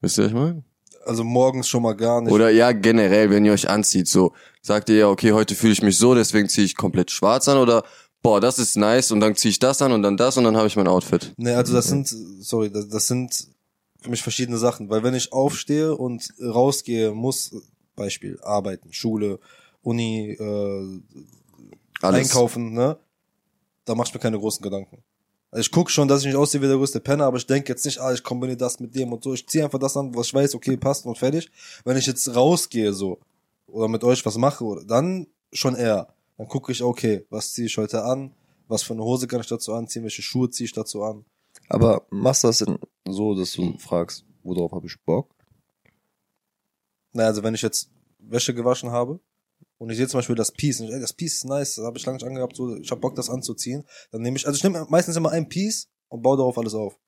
[0.00, 0.64] Wisst ihr, was ich meine?
[1.06, 2.32] Also morgens schon mal gar nicht.
[2.32, 4.32] Oder ja, generell, wenn ihr euch anzieht, so
[4.62, 7.58] sagt ihr ja, okay, heute fühle ich mich so, deswegen ziehe ich komplett schwarz an
[7.58, 7.84] oder
[8.22, 10.56] boah, das ist nice und dann ziehe ich das an und dann das und dann
[10.56, 11.32] habe ich mein Outfit.
[11.36, 13.48] Nee, also das sind, sorry, das, das sind
[14.10, 14.90] mich verschiedene Sachen.
[14.90, 17.54] Weil wenn ich aufstehe und rausgehe, muss,
[17.96, 19.38] Beispiel, arbeiten, Schule,
[19.82, 21.00] Uni, äh,
[22.00, 22.20] Alles.
[22.20, 22.98] einkaufen, ne?
[23.84, 25.02] Da mach ich mir keine großen Gedanken.
[25.50, 27.72] Also ich guck schon, dass ich nicht aussehe wie der größte Penner, aber ich denke
[27.72, 29.34] jetzt nicht, ah, ich kombiniere das mit dem und so.
[29.34, 31.50] Ich ziehe einfach das an, was ich weiß, okay, passt und fertig.
[31.84, 33.20] Wenn ich jetzt rausgehe so
[33.68, 36.08] oder mit euch was mache, oder, dann schon eher.
[36.38, 38.32] Dann gucke ich, okay, was ziehe ich heute an?
[38.66, 40.02] Was für eine Hose kann ich dazu anziehen?
[40.02, 41.24] Welche Schuhe ziehe ich dazu an?
[41.68, 45.34] Aber machst du das denn so, dass du fragst, worauf habe ich Bock?
[47.12, 49.20] Naja, also wenn ich jetzt Wäsche gewaschen habe
[49.78, 51.84] und ich sehe zum Beispiel das Piece und ich, ey, das Piece ist nice, das
[51.84, 54.56] habe ich lange nicht angehabt, so, ich habe Bock, das anzuziehen, dann nehme ich, also
[54.56, 56.98] ich nehme meistens immer ein Piece und baue darauf alles auf.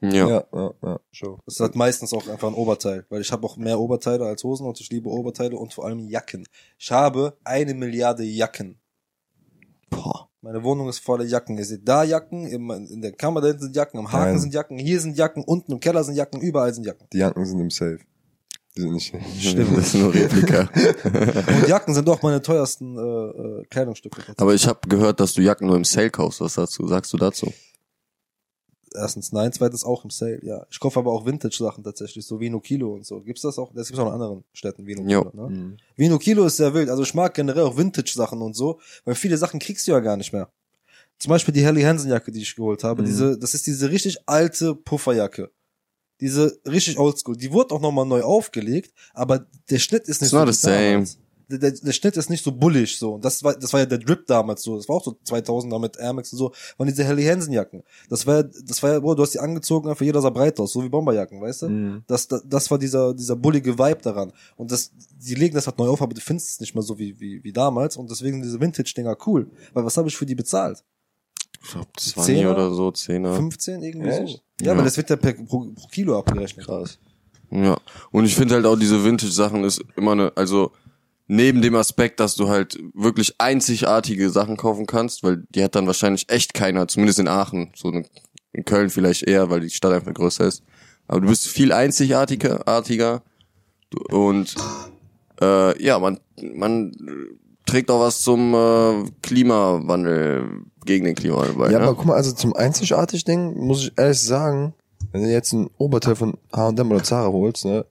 [0.00, 0.28] Ja.
[0.28, 1.38] ja, ja, ja schon.
[1.46, 4.42] Das ist halt meistens auch einfach ein Oberteil, weil ich habe auch mehr Oberteile als
[4.42, 6.48] Hosen und ich liebe Oberteile und vor allem Jacken.
[6.76, 8.80] Ich habe eine Milliarde Jacken.
[9.90, 10.31] Boah.
[10.44, 11.56] Meine Wohnung ist voller Jacken.
[11.56, 14.40] Ihr seht da Jacken, im, in der Kammer da hinten sind Jacken, am Haken Nein.
[14.40, 17.06] sind Jacken, hier sind Jacken, unten im Keller sind Jacken, überall sind Jacken.
[17.12, 18.00] Die Jacken sind im Safe.
[18.76, 19.14] Die sind nicht.
[19.38, 19.70] Stimmt.
[19.76, 20.68] Das ist nur Replika.
[21.62, 24.20] Und Jacken sind auch meine teuersten äh, äh, Kleidungsstücke.
[24.36, 26.40] Aber ich habe gehört, dass du Jacken nur im Sale kaufst.
[26.40, 26.88] Was dazu?
[26.88, 27.52] Sagst du dazu?
[28.94, 30.66] Erstens nein, zweitens auch im Sale, ja.
[30.70, 33.20] Ich kaufe aber auch Vintage-Sachen tatsächlich, so Vino Kilo und so.
[33.20, 33.72] Gibt's das auch?
[33.74, 35.24] Das gibt's auch in anderen Städten, Vino Jo.
[35.30, 35.54] Kilo, ne?
[35.56, 35.76] Mhm.
[35.96, 36.88] Vino Kilo ist sehr wild.
[36.88, 40.16] Also ich mag generell auch Vintage-Sachen und so, weil viele Sachen kriegst du ja gar
[40.16, 40.48] nicht mehr.
[41.18, 43.02] Zum Beispiel die Helly Hansen-Jacke, die ich geholt habe.
[43.02, 43.06] Mhm.
[43.06, 45.50] Diese, das ist diese richtig alte Pufferjacke.
[46.20, 47.36] Diese richtig oldschool.
[47.36, 50.58] Die wurde auch nochmal neu aufgelegt, aber der Schnitt ist nicht It's not wie the
[50.58, 50.90] same.
[50.92, 51.18] damals.
[51.52, 53.14] Der, der, der Schnitt ist nicht so bullig so.
[53.14, 54.76] Und das war, das war ja der Drip damals so.
[54.76, 56.52] Das war auch so 2000 mit Air Max und so.
[56.78, 57.82] Waren diese Helly Hansen Jacken.
[58.08, 60.58] Das war, ja- das war ja, Bro, du hast die angezogen, einfach jeder sah breit
[60.58, 61.68] aus, so wie Bomberjacken, weißt du?
[61.68, 62.02] Mhm.
[62.06, 64.32] Das, das, das war dieser, dieser bullige Vibe daran.
[64.56, 64.90] Und das,
[65.20, 67.44] die legen das halt neu auf, aber du findest es nicht mehr so wie, wie,
[67.44, 67.96] wie damals.
[67.96, 69.50] Und deswegen sind diese Vintage-Dinger cool.
[69.74, 70.82] Weil was habe ich für die bezahlt?
[71.64, 72.50] Ich glaub, 20 Zehner?
[72.52, 73.36] oder so, 10er.
[73.36, 74.22] 15 irgendwie so?
[74.22, 74.42] Echt?
[74.60, 74.76] Ja, Ja.
[74.78, 76.66] weil das wird ja per, pro, pro Kilo abgerechnet.
[76.66, 76.98] Krass.
[77.50, 77.76] Ja.
[78.10, 80.72] Und ich finde halt auch diese Vintage-Sachen ist immer eine, also
[81.26, 85.86] neben dem Aspekt, dass du halt wirklich einzigartige Sachen kaufen kannst, weil die hat dann
[85.86, 87.90] wahrscheinlich echt keiner, zumindest in Aachen, so
[88.52, 90.62] in Köln vielleicht eher, weil die Stadt einfach größer ist.
[91.08, 93.22] Aber du bist viel einzigartiger, artiger
[94.10, 94.54] und
[95.40, 96.18] äh, ja, man
[96.54, 96.92] man
[97.66, 101.70] trägt auch was zum äh, Klimawandel gegen den Klimawandel bei.
[101.70, 101.84] Ja, ne?
[101.84, 104.74] aber guck mal, also zum einzigartig Ding muss ich ehrlich sagen,
[105.12, 107.84] wenn du jetzt ein Oberteil von H&M oder Zara holst, ne,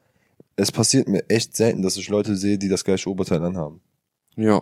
[0.55, 3.81] es passiert mir echt selten, dass ich Leute sehe, die das gleiche Oberteil anhaben.
[4.35, 4.59] ja.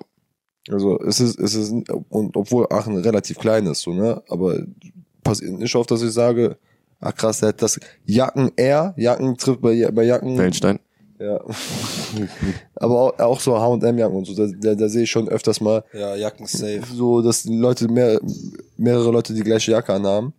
[0.69, 1.71] Also es ist, es ist,
[2.09, 4.59] und obwohl Aachen relativ klein ist, so, ne, aber
[5.23, 6.57] passiert nicht oft, dass ich sage,
[6.99, 10.79] ach krass, der hat das Jacken R, Jacken trifft bei, bei Jacken, Wellenstein.
[11.17, 11.39] ja.
[12.75, 15.59] aber auch, auch so H&M Jacken und so, da, da, da sehe ich schon öfters
[15.61, 16.83] mal, Ja, Jacken safe.
[16.93, 18.19] so, dass die Leute mehr,
[18.77, 20.33] mehrere Leute die gleiche Jacke anhaben.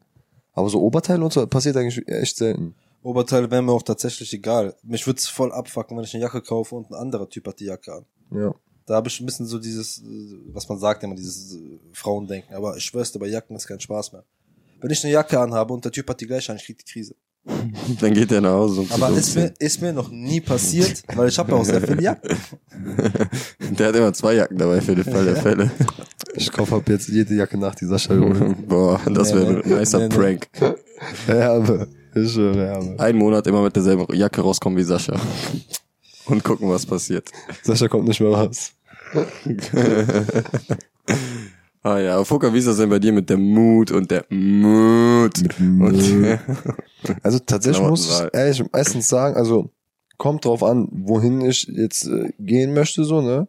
[0.52, 2.74] Aber so Oberteile und so passiert eigentlich echt selten.
[3.02, 4.74] Oberteile wären mir auch tatsächlich egal.
[4.82, 7.60] Mich würde es voll abfacken, wenn ich eine Jacke kaufe und ein anderer Typ hat
[7.60, 8.04] die Jacke an.
[8.32, 8.54] Ja.
[8.86, 10.02] Da habe ich ein bisschen so dieses, äh,
[10.52, 12.54] was man sagt immer, dieses äh, Frauendenken.
[12.54, 14.24] Aber ich schwör's dir, bei Jacken ist kein Spaß mehr.
[14.80, 16.90] Wenn ich eine Jacke anhabe und der Typ hat die gleiche an, ich krieg die
[16.90, 17.14] Krise.
[18.00, 18.82] Dann geht der nach Hause.
[18.82, 21.80] Um Aber ist mir, ist mir noch nie passiert, weil ich habe ja auch sehr
[21.80, 22.36] viele Jacken.
[23.78, 25.70] Der hat immer zwei Jacken dabei für den Fall der Fälle.
[26.34, 28.68] Ich kaufe ab jetzt jede Jacke nach, die Sascha holt.
[28.68, 30.14] Boah, das wäre Nee, ein nicer nee, nee.
[30.14, 30.48] Prank.
[31.26, 31.88] Herbe.
[32.14, 32.98] Ich schwöre, herbe.
[32.98, 35.18] Einen Monat immer mit derselben Jacke rauskommen wie Sascha.
[36.26, 37.30] Und gucken, was passiert.
[37.62, 38.72] Sascha kommt nicht mehr raus.
[41.82, 44.26] Ah ja, aber Fucker, wie ist das denn bei dir mit der Mut und der
[44.28, 45.32] Mut?
[45.58, 46.38] Und,
[47.22, 49.70] Also tatsächlich muss ich ehrlich meistens sagen, also
[50.18, 53.48] kommt drauf an, wohin ich jetzt äh, gehen möchte, so, ne?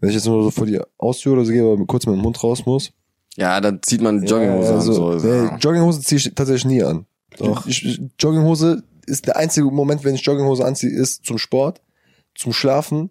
[0.00, 2.24] Wenn ich jetzt nur so vor die Haustür oder so gehe, oder kurz mit dem
[2.24, 2.90] Hund raus muss.
[3.36, 4.80] ja, dann zieht man Jogginghose Ja, an.
[4.80, 5.14] So.
[5.14, 7.06] nee, Jogginghose ziehe ich tatsächlich nie an.
[7.38, 7.66] Doch.
[8.18, 11.80] Jogginghose ist der einzige Moment, wenn ich Jogginghose anziehe, ist zum Sport,
[12.34, 13.10] zum Schlafen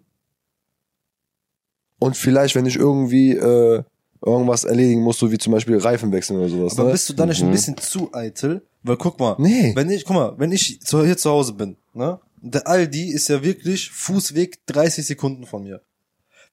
[1.98, 3.82] und vielleicht, wenn ich irgendwie äh,
[4.24, 6.74] irgendwas erledigen muss, so wie zum Beispiel Reifen wechseln oder sowas.
[6.78, 6.92] Aber ne?
[6.92, 7.52] bist du da nicht ein Mhm.
[7.52, 8.62] bisschen zu eitel?
[8.82, 9.72] Weil guck mal, Nee.
[9.76, 12.18] wenn ich, guck mal, wenn ich zu, hier zu Hause bin, ne?
[12.44, 15.80] Der Aldi ist ja wirklich Fußweg 30 Sekunden von mir.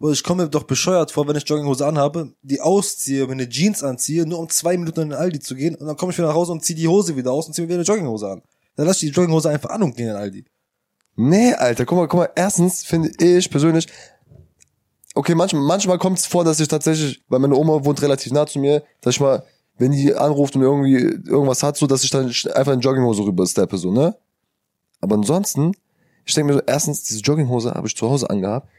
[0.02, 3.84] Ich komme mir doch bescheuert vor, wenn ich Jogginghose anhabe, die ausziehe, mir eine Jeans
[3.84, 6.30] anziehe, nur um zwei Minuten in den Aldi zu gehen und dann komme ich wieder
[6.30, 8.42] nach Hause und ziehe die Hose wieder aus und ziehe mir wieder eine Jogginghose an.
[8.78, 10.46] Dann lass ich die Jogginghose einfach an und gehe in den Aldi.
[11.18, 13.88] Nee, Alter, guck mal, guck mal, erstens finde ich persönlich,
[15.16, 18.48] okay, manchmal, manchmal kommt es vor, dass ich tatsächlich, weil meine Oma wohnt relativ nah
[18.48, 19.44] zu mir, dass ich mal,
[19.78, 23.46] wenn die anruft und irgendwie irgendwas hat, so, dass ich dann einfach in Jogginghose rüber
[23.46, 24.16] steppe, so, ne?
[25.02, 25.74] Aber ansonsten,
[26.26, 28.70] ich denke mir so, erstens, diese Jogginghose habe ich zu Hause angehabt.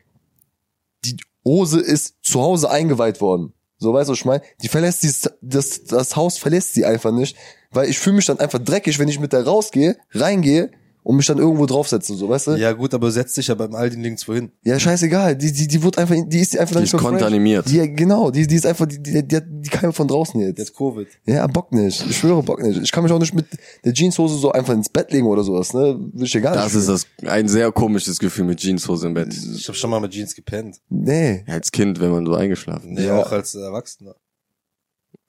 [1.05, 3.53] Die Hose ist zu Hause eingeweiht worden.
[3.78, 4.42] So, weißt du, was ich meine?
[4.62, 7.36] Die verlässt dieses, das, das Haus verlässt sie einfach nicht,
[7.70, 10.70] weil ich fühle mich dann einfach dreckig, wenn ich mit der rausgehe, reingehe
[11.03, 12.51] und mich dann irgendwo draufsetze, so, weißt du?
[12.53, 14.51] Ja, Ja gut, aber setzt dich ja beim Aldi nirgendwo hin.
[14.64, 15.36] scheißegal.
[15.36, 17.68] Die, die, die wird einfach, die ist einfach Die nicht ist kontaminiert.
[17.68, 20.59] Die, genau, die, die ist einfach, die, die, die, hat- die kam von draußen jetzt.
[20.59, 21.09] Jetzt Covid.
[21.26, 22.05] Ja, Bock nicht.
[22.09, 22.80] Ich schwöre, Bock nicht.
[22.82, 23.46] Ich kann mich auch nicht mit
[23.84, 25.98] der Jeanshose so einfach ins Bett legen oder sowas, ne?
[26.12, 26.82] Will ich dir gar Das nicht.
[26.82, 29.34] ist das ein sehr komisches Gefühl mit Jeanshose im Bett.
[29.57, 30.80] Ich habe schon mal mit Jeans gepennt.
[30.88, 31.44] Nee.
[31.48, 33.01] Als Kind, wenn man so eingeschlafen ist.
[33.01, 33.20] Nee, Ja.
[33.22, 34.14] auch als Erwachsener.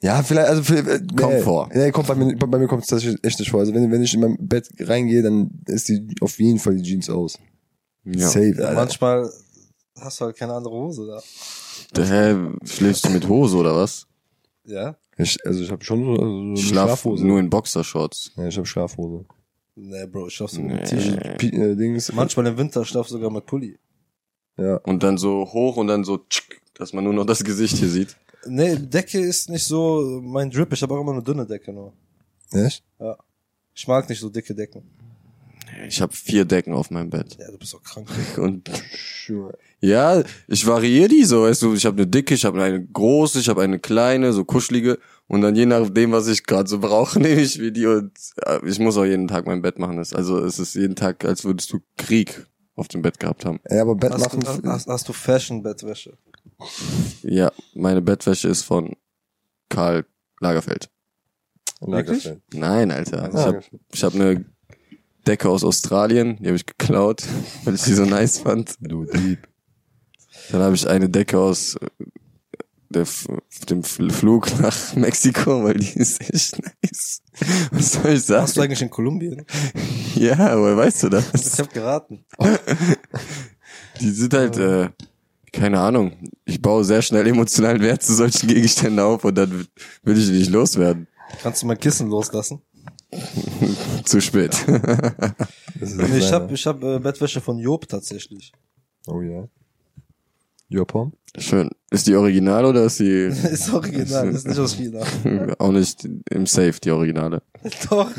[0.04, 1.16] Ja, vielleicht, also, für, äh, nee.
[1.16, 1.70] Kommt vor.
[1.74, 3.60] Nee, kommt bei mir, bei mir kommt es tatsächlich echt nicht vor.
[3.60, 6.84] Also, wenn, wenn ich in mein Bett reingehe, dann ist die auf jeden Fall die
[6.84, 7.38] Jeans aus.
[8.04, 8.28] Ja.
[8.28, 8.74] Safe, Ja, Alter.
[8.74, 9.30] manchmal
[10.00, 11.22] hast du halt keine andere Hose da.
[12.04, 12.36] Hä,
[12.66, 14.08] schläfst du mit Hose oder was?
[14.66, 14.96] Ja?
[15.18, 17.26] Ich, also, ich habe schon so, also, so schlaf Schlafhose.
[17.28, 18.32] nur in Boxershorts.
[18.38, 19.26] Ja, ich habe Schlafhose.
[19.76, 20.74] Nee, Bro, ich schlaf sogar Nee.
[20.76, 21.44] mit T-Shirt.
[21.44, 22.12] Äh, Dings.
[22.14, 23.78] Manchmal im Winter schlaf sogar mit Pulli.
[24.58, 24.78] Ja.
[24.78, 27.88] Und dann so hoch und dann so, tschk, dass man nur noch das Gesicht hier
[27.90, 28.16] sieht.
[28.48, 30.72] Nee, Decke ist nicht so mein Drip.
[30.74, 31.94] Ich habe auch immer eine dünne Decke nur.
[32.52, 32.84] Echt?
[33.74, 34.84] Ich mag nicht so dicke Decken.
[35.88, 37.38] Ich habe vier Decken auf meinem Bett.
[37.40, 38.08] Ja, du bist auch krank.
[38.38, 38.70] Und
[39.26, 39.58] Sure.
[39.80, 41.44] ja, ich variiere die so.
[41.44, 44.44] Weißt du, ich habe eine dicke, ich habe eine große, ich habe eine kleine, so
[44.44, 45.00] kuschelige.
[45.28, 47.86] Und dann je nachdem, was ich gerade so brauche, nehme ich mir die.
[47.86, 48.12] Und
[48.46, 49.98] äh, ich muss auch jeden Tag mein Bett machen.
[50.00, 53.60] Also es ist jeden Tag, als würdest du Krieg auf dem Bett gehabt haben.
[53.70, 54.62] Ja, aber Bett Hast machen.
[54.62, 56.18] du, hast, hast du Fashion-Bettwäsche?
[57.24, 58.96] Ja, meine Bettwäsche ist von
[59.70, 60.06] Karl
[60.40, 60.90] Lagerfeld.
[61.82, 62.30] Wirklich?
[62.54, 63.30] Nein, Alter.
[63.30, 63.62] Ich Ah, habe
[63.92, 64.46] ich hab eine
[65.26, 67.24] Decke aus Australien, die habe ich geklaut,
[67.64, 68.76] weil ich die so nice fand.
[68.80, 69.48] Du Dieb.
[70.52, 71.88] Dann habe ich eine Decke aus äh,
[72.90, 73.08] der,
[73.70, 77.22] dem Flug nach Mexiko, weil die ist echt nice.
[77.72, 78.62] Was soll ich Hast du sagen?
[78.64, 79.46] eigentlich in Kolumbien?
[80.16, 81.60] Ja, aber weißt du Ich das?
[81.60, 82.26] habe geraten.
[84.02, 84.90] Die sind halt, äh,
[85.52, 86.14] keine Ahnung.
[86.46, 89.68] Ich baue sehr schnell emotionalen Wert zu solchen Gegenständen auf und dann
[90.04, 91.08] will ich die nicht loswerden.
[91.42, 92.62] Kannst du mein Kissen loslassen?
[94.06, 94.56] Zu spät.
[95.82, 98.54] Ich habe ich hab, äh, Bettwäsche von Job tatsächlich.
[99.08, 99.48] Oh ja.
[100.70, 101.14] Jopom?
[101.38, 101.70] Schön.
[101.90, 105.02] Ist die original oder ist die ist original, ist nicht aus China.
[105.60, 107.42] auch nicht im Safe, die originale?
[107.90, 108.10] Doch.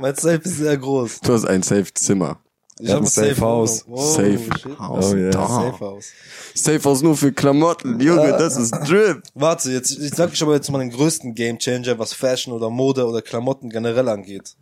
[0.00, 1.20] mein Safe ist sehr groß.
[1.20, 2.40] Du hast ein Safe-Zimmer.
[2.78, 3.84] Ich hab ein Safe House.
[3.88, 4.78] Oh, Safe shit.
[4.78, 5.12] House.
[5.12, 5.30] Oh, ja.
[5.30, 5.48] Da.
[5.48, 6.12] Safe House.
[6.54, 7.98] Safe House nur für Klamotten.
[8.00, 9.22] Junge, das ist Drip.
[9.34, 12.68] Warte, jetzt, ich sag euch aber jetzt mal den größten Game Changer, was Fashion oder
[12.68, 14.56] Mode oder Klamotten generell angeht.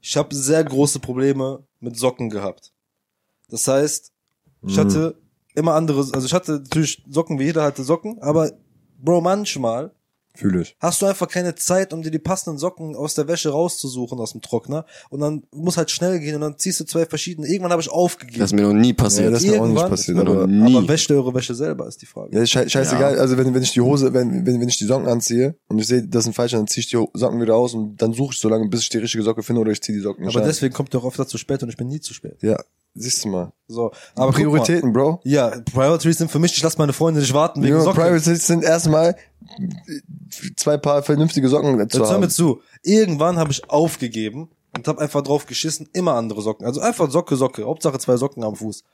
[0.00, 2.72] Ich habe sehr große Probleme mit Socken gehabt.
[3.48, 4.12] Das heißt,
[4.66, 5.16] ich hatte
[5.54, 8.50] immer andere, also ich hatte natürlich Socken, wie jeder hatte Socken, aber
[8.98, 9.92] Bro, manchmal
[10.36, 10.76] Fühl ich.
[10.80, 14.32] hast du einfach keine Zeit, um dir die passenden Socken aus der Wäsche rauszusuchen aus
[14.32, 17.48] dem Trockner und dann muss halt schnell gehen und dann ziehst du zwei verschiedene.
[17.48, 18.38] Irgendwann habe ich aufgegeben.
[18.40, 19.32] Das ist mir noch nie Ja, passiert.
[19.32, 20.46] das ist mir auch nicht Irgendwann passiert, aber.
[20.46, 20.76] nie.
[20.76, 22.34] aber wäscht eure Wäsche selber, ist die Frage.
[22.36, 23.20] Ja, ist schei- scheißegal, Ja.
[23.20, 25.86] also wenn, wenn ich die Hose, wenn, wenn, wenn ich die Socken anziehe und ich
[25.86, 28.40] sehe, das sind falsche, dann ziehe ich die Socken wieder aus und dann suche ich
[28.40, 30.42] so lange, bis ich die richtige Socke finde oder ich ziehe die Socken nicht aber
[30.44, 30.48] an.
[30.48, 32.36] deswegen kommt ihr auch öfter zu spät und ich bin nie zu spät.
[32.42, 32.58] Ja,
[32.96, 33.52] siehst du mal.
[33.68, 34.32] So, aber.
[34.32, 35.20] Prioritäten, Bro.
[35.24, 38.00] Ja, Priorities sind für mich, ich lasse meine Freunde nicht warten wegen Junge, Socken.
[38.00, 39.16] Priorities sind erstmal
[40.56, 42.60] zwei Paar vernünftige Socken zu Jetzt hör mir zu.
[42.82, 46.66] Irgendwann habe ich aufgegeben und habe einfach drauf geschissen, immer andere Socken.
[46.66, 47.64] Also einfach Socke, Socke.
[47.64, 48.84] Hauptsache zwei Socken am Fuß.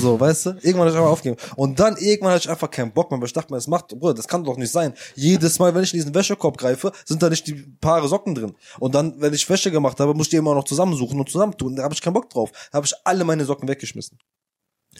[0.00, 0.50] So, weißt du?
[0.62, 1.40] Irgendwann habe ich einfach aufgegeben.
[1.56, 3.88] Und dann irgendwann hatte ich einfach keinen Bock mehr, weil ich dachte mir, das macht,
[3.88, 4.94] Bruder, das kann doch nicht sein.
[5.14, 8.54] Jedes Mal, wenn ich in diesen Wäschekorb greife, sind da nicht die Paare Socken drin.
[8.78, 11.76] Und dann, wenn ich Wäsche gemacht habe, muss ich die immer noch zusammensuchen und zusammentun.
[11.76, 12.52] Da habe ich keinen Bock drauf.
[12.70, 14.18] Da habe ich alle meine Socken weggeschmissen.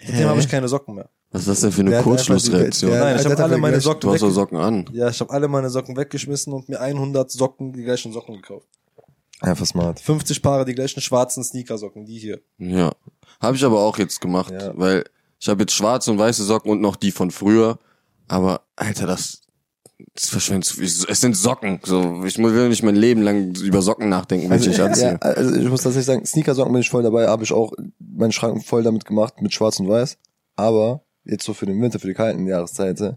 [0.06, 1.10] Seitdem habe ich keine Socken mehr.
[1.30, 2.92] Was ist das denn für eine Kurzschlussreaktion?
[2.92, 4.88] Nein, ich habe alle meine Socken Du hast doch Socken an.
[4.92, 8.68] Ja, ich habe alle meine Socken weggeschmissen und mir 100 Socken, die gleichen Socken gekauft.
[9.40, 10.00] Einfach smart.
[10.00, 12.40] 50 Paare die gleichen schwarzen Sneakersocken, die hier.
[12.58, 12.92] Ja.
[13.40, 14.72] Habe ich aber auch jetzt gemacht, Ja.
[14.76, 15.04] weil
[15.40, 17.78] ich habe jetzt schwarze und weiße Socken und noch die von früher.
[18.26, 19.42] Aber, Alter, das,
[20.14, 20.84] das viel.
[20.84, 21.80] Es sind Socken.
[21.84, 25.22] So, ich will nicht mein Leben lang über Socken nachdenken, wenn ich nicht ja, anziehe.
[25.22, 28.64] also ich muss tatsächlich sagen, Sneakersocken bin ich voll dabei, habe ich auch meinen Schrank
[28.64, 30.18] voll damit gemacht, mit schwarz und weiß.
[30.56, 33.16] Aber jetzt so für den Winter, für die kalten Jahreszeiten,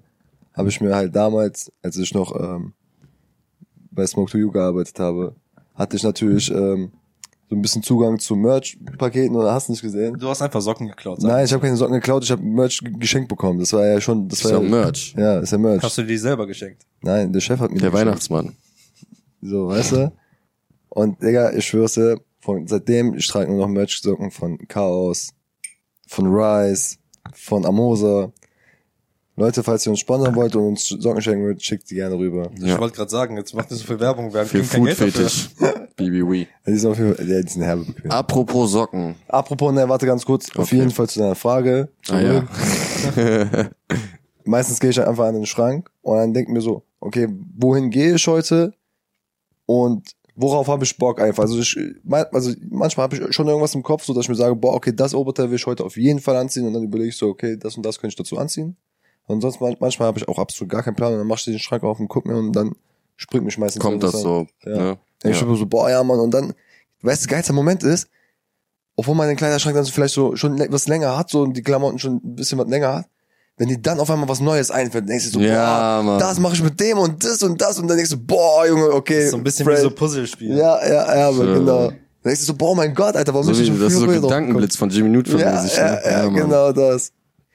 [0.54, 2.74] habe ich mir halt damals, als ich noch ähm,
[3.90, 5.36] bei Smoke to You gearbeitet habe,
[5.76, 6.92] hatte ich natürlich ähm,
[7.50, 10.18] so ein bisschen Zugang zu Merch-Paketen oder hast du nicht gesehen?
[10.18, 11.22] Du hast einfach Socken geklaut.
[11.22, 11.30] sag.
[11.32, 13.60] Nein, ich habe keine Socken geklaut, ich habe Merch geschenkt bekommen.
[13.60, 15.16] Das war ja schon, das Das war ist ja Merch.
[15.18, 15.84] Ja, ist ja Merch.
[15.84, 16.86] Hast du dir die selber geschenkt?
[17.02, 18.08] Nein, der Chef hat mir Der die geschenkt.
[18.08, 18.56] Weihnachtsmann.
[19.42, 20.12] So, weißt du?
[20.90, 25.30] Und Digga, ich schwör's dir, von, seitdem, ich trage nur noch Merch-Socken von Chaos,
[26.08, 26.98] von Rise,
[27.34, 28.32] von Amosa.
[29.42, 32.52] Leute, falls ihr uns sponsern wollt und uns Socken schenken wollt, schickt die gerne rüber.
[32.64, 34.86] Ich wollte gerade sagen, jetzt macht nicht so viel Werbung, wir Für Geld dafür.
[35.08, 35.50] Food-Fetisch.
[35.96, 36.46] BBW.
[36.68, 37.86] Die sind auf jeden Fall, ja, die sind herbe.
[38.10, 39.16] Apropos Socken.
[39.28, 40.76] Apropos, ne, warte ganz kurz, auf Okay.
[40.78, 41.90] jeden Fall zu deiner Frage.
[42.10, 42.44] Ah, ja.
[44.46, 47.28] Meistens gehe ich dann einfach an den Schrank und dann denke mir so, okay,
[47.58, 48.74] wohin gehe ich heute
[49.66, 51.44] und worauf habe ich Bock einfach?
[51.44, 51.78] Also, ich,
[52.32, 54.94] also manchmal habe ich schon irgendwas im Kopf, so dass ich mir sage, boah, okay,
[54.96, 57.58] das Oberteil will ich heute auf jeden Fall anziehen und dann überlege ich so, okay,
[57.58, 58.78] das und das könnte ich dazu anziehen.
[59.32, 61.52] Und sonst man- manchmal habe ich auch absolut gar keinen Plan und dann machst du
[61.52, 62.74] den Schrank auf und guck mir und dann
[63.16, 64.22] springt mich meistens Kommt das an.
[64.22, 64.48] so.
[64.66, 64.72] Ja.
[64.78, 64.98] Ne?
[65.24, 65.30] Ja.
[65.32, 66.54] Ich bin so, boah, ja, Mann, und dann,
[67.04, 68.08] weißt du, geilster Moment ist,
[68.96, 71.62] obwohl man den Kleiderschrank dann so vielleicht so schon was länger hat, so und die
[71.64, 73.06] Klamotten schon ein bisschen was länger hat,
[73.58, 76.20] wenn dir dann auf einmal was Neues einfällt, denkst du so, Ja, boah, Mann.
[76.20, 78.92] das mache ich mit dem und das und das und dann denkst du, boah, Junge,
[78.92, 79.28] okay.
[79.30, 79.78] So ein bisschen Fred.
[79.78, 80.58] wie so Puzzlespiel.
[80.58, 81.42] Ja, ja, ja, So.
[81.44, 81.88] genau.
[81.90, 84.00] Dann denkst du so, boah, mein Gott, Alter, warum So bin ich schon das ist
[84.00, 85.68] so Gedankenblitz von Jimmy Neutron gekommen?
[85.76, 86.02] Ja, ja, ne?
[86.12, 86.34] ja, Mann.
[86.36, 87.12] genau das.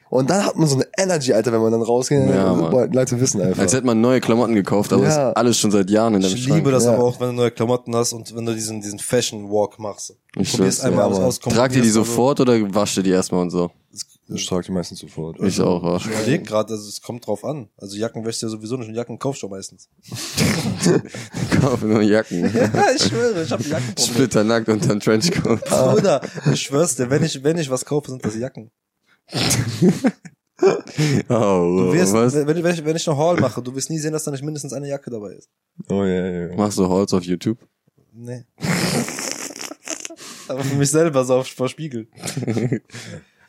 [0.09, 2.29] Und dann hat man so eine Energy, Alter, wenn man dann rausgeht.
[2.29, 2.93] Ja, Mann.
[2.93, 3.63] Leute wissen einfach.
[3.63, 5.31] Als hätte man neue Klamotten gekauft, aber Ja.
[5.31, 6.57] ist alles schon seit Jahren in deinem Ich Schrank.
[6.59, 6.93] liebe das Ja.
[6.95, 10.15] aber auch, wenn du neue Klamotten hast und wenn du diesen, diesen Fashion Walk machst.
[10.37, 11.41] Ich probierst einmal ja, aus.
[11.41, 13.71] Tragt ihr die also- sofort oder wascht ihr die erstmal und so?
[14.29, 15.39] ich trage die meistens sofort.
[15.41, 15.97] Ich auch, ja.
[15.97, 17.69] Ich überlege gerade, also es kommt drauf an.
[17.79, 19.89] Also Jacken wäschst du ja sowieso nicht und Jacken kaufst du meistens.
[21.61, 22.41] Kaufe nur Jacken.
[22.55, 24.07] ja, ich schwöre, ich habe Jackenproblem.
[24.07, 25.65] Splitternackt und dann Trenchcoat.
[25.65, 26.21] Bruder,
[26.53, 28.71] ich schwör's dir, wenn ich, wenn ich was kaufe, sind das Jacken.
[31.29, 32.35] Oh, Du wirst, was?
[32.35, 34.43] wenn, wenn, ich, wenn ich eine Haul mache, du wirst nie sehen, dass da nicht
[34.43, 35.51] mindestens eine Jacke dabei ist.
[35.91, 36.57] Oh, ja, ja, ja.
[36.57, 37.59] Machst du Holz auf YouTube?
[38.15, 38.45] Nee.
[40.49, 42.09] Aber für mich selber so auf vor Spiegel.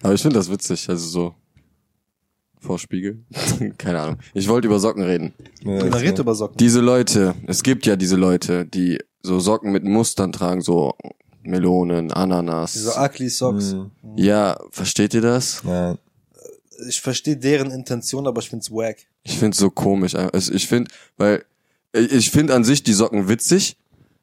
[0.02, 1.36] Aber ich finde das witzig, also so
[2.60, 3.24] vor Spiegel.
[3.78, 4.18] Keine Ahnung.
[4.34, 5.34] Ich wollte über Socken reden.
[5.62, 6.58] ja Man redet über Socken.
[6.58, 10.96] Diese Leute, es gibt ja diese Leute, die so Socken mit Mustern tragen, so
[11.48, 12.74] Melonen, Ananas.
[12.74, 13.74] Diese ugly Socks.
[13.74, 13.92] Mhm.
[14.16, 15.62] Ja, versteht ihr das?
[15.66, 15.98] Ja,
[16.88, 18.98] Ich verstehe deren Intention, aber ich find's wack.
[19.24, 20.14] Ich find's so komisch.
[20.16, 21.44] Also ich find, weil
[21.94, 23.78] ich finde an sich die Socken witzig,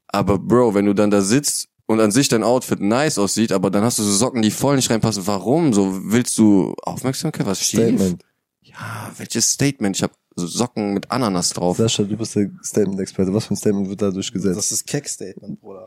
[0.09, 3.71] aber Bro, wenn du dann da sitzt und an sich dein Outfit nice aussieht, aber
[3.71, 5.27] dann hast du so Socken, die voll nicht reinpassen.
[5.27, 5.73] Warum?
[5.73, 7.47] So willst du Aufmerksamkeit?
[7.47, 7.81] Was schief?
[7.81, 8.23] Statement.
[8.63, 9.97] Ja, welches Statement?
[9.97, 11.77] Ich habe so Socken mit Ananas drauf.
[11.77, 13.33] Sascha, du bist der Statement-Experte.
[13.33, 14.57] Was für ein Statement wird da durchgesetzt?
[14.59, 15.87] Das ist Keck-Statement, Bruder.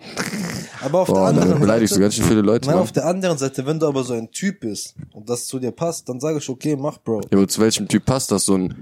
[0.81, 2.67] Aber auf der Boah, anderen damit beleidigst du Seite, ganz schön viele Leute.
[2.67, 2.83] nein, Mann.
[2.83, 5.71] auf der anderen Seite, wenn du aber so ein Typ bist und das zu dir
[5.71, 7.21] passt, dann sage ich, okay, mach, Bro.
[7.31, 8.45] Ja, aber zu welchem Typ passt das?
[8.45, 8.73] So ein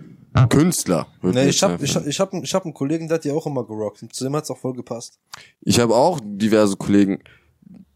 [0.49, 1.07] Künstler.
[1.21, 3.31] Nee, ich hab, jetzt ich, hab- ich hab, ich hab einen Kollegen, der hat die
[3.31, 4.03] auch immer gerockt.
[4.03, 5.17] Und zu dem hat's auch voll gepasst.
[5.61, 7.19] ich habe auch diverse Kollegen.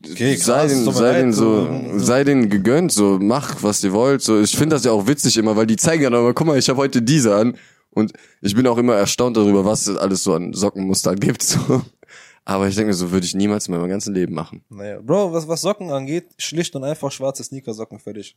[0.06, 3.62] Okay, sei krass, den, tut mir sei den so, so- sei den gegönnt, so mach
[3.64, 4.22] was ihr wollt.
[4.22, 6.58] So, ich finde das ja auch witzig immer, weil die zeigen ja immer, guck mal,
[6.58, 7.58] ich habe heute diese an
[7.92, 11.44] und ich bin auch immer erstaunt darüber, was es alles so an Sockenmustern gibt.
[11.44, 11.82] So.
[12.46, 14.64] Aber ich denke mir, so würde ich niemals in meinem ganzen Leben machen.
[14.70, 18.36] Naja, Bro, was, was Socken angeht, schlicht und einfach schwarze Sneakersocken fertig.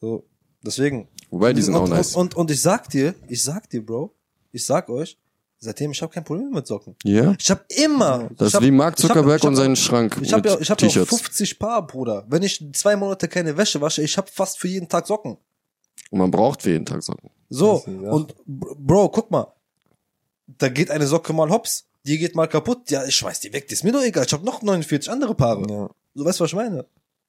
[0.00, 0.24] So,
[0.64, 1.08] deswegen.
[1.30, 2.14] Wobei, die sind und, auch nice.
[2.14, 4.14] Und, und, und ich sag dir, ich sag dir, Bro,
[4.52, 5.18] ich sag euch,
[5.64, 6.94] seitdem ich habe kein Problem mit Socken.
[7.02, 7.34] Ja?
[7.38, 8.28] Ich habe immer.
[8.36, 10.70] Das ich hab, ist wie Mark Zuckerberg hab- und seinen Schrank Ich habe ja, ich
[10.70, 11.08] hab ja auch T-Shirts.
[11.08, 12.24] 50 Paar, Bruder.
[12.28, 15.38] Wenn ich zwei Monate keine Wäsche wasche, ich habe fast für jeden Tag Socken.
[16.10, 17.30] Und man braucht für jeden Tag Socken.
[17.48, 18.10] So, ist ja.
[18.10, 19.52] und Br- Bro, guck mal.
[20.46, 22.90] Da geht eine Socke mal hops, die geht mal kaputt.
[22.90, 24.24] Ja, ich schmeiß die weg, die ist mir doch egal.
[24.26, 25.62] Ich habe noch 49 andere Paare.
[25.68, 25.90] Ja.
[26.14, 26.84] So, weißt du, was ich meine?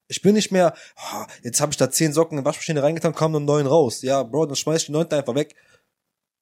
[0.08, 3.16] Ich bin nicht mehr, ah, jetzt habe ich da 10 Socken in die Waschmaschine reingetan,
[3.16, 4.02] kam nur neun raus.
[4.04, 5.56] Ja, Bro, dann schmeiß ich die neunte einfach weg.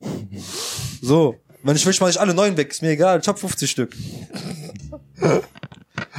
[1.02, 3.70] So, wenn ich will, schmeiß ich alle neun weg, ist mir egal, ich hab 50
[3.70, 3.96] Stück.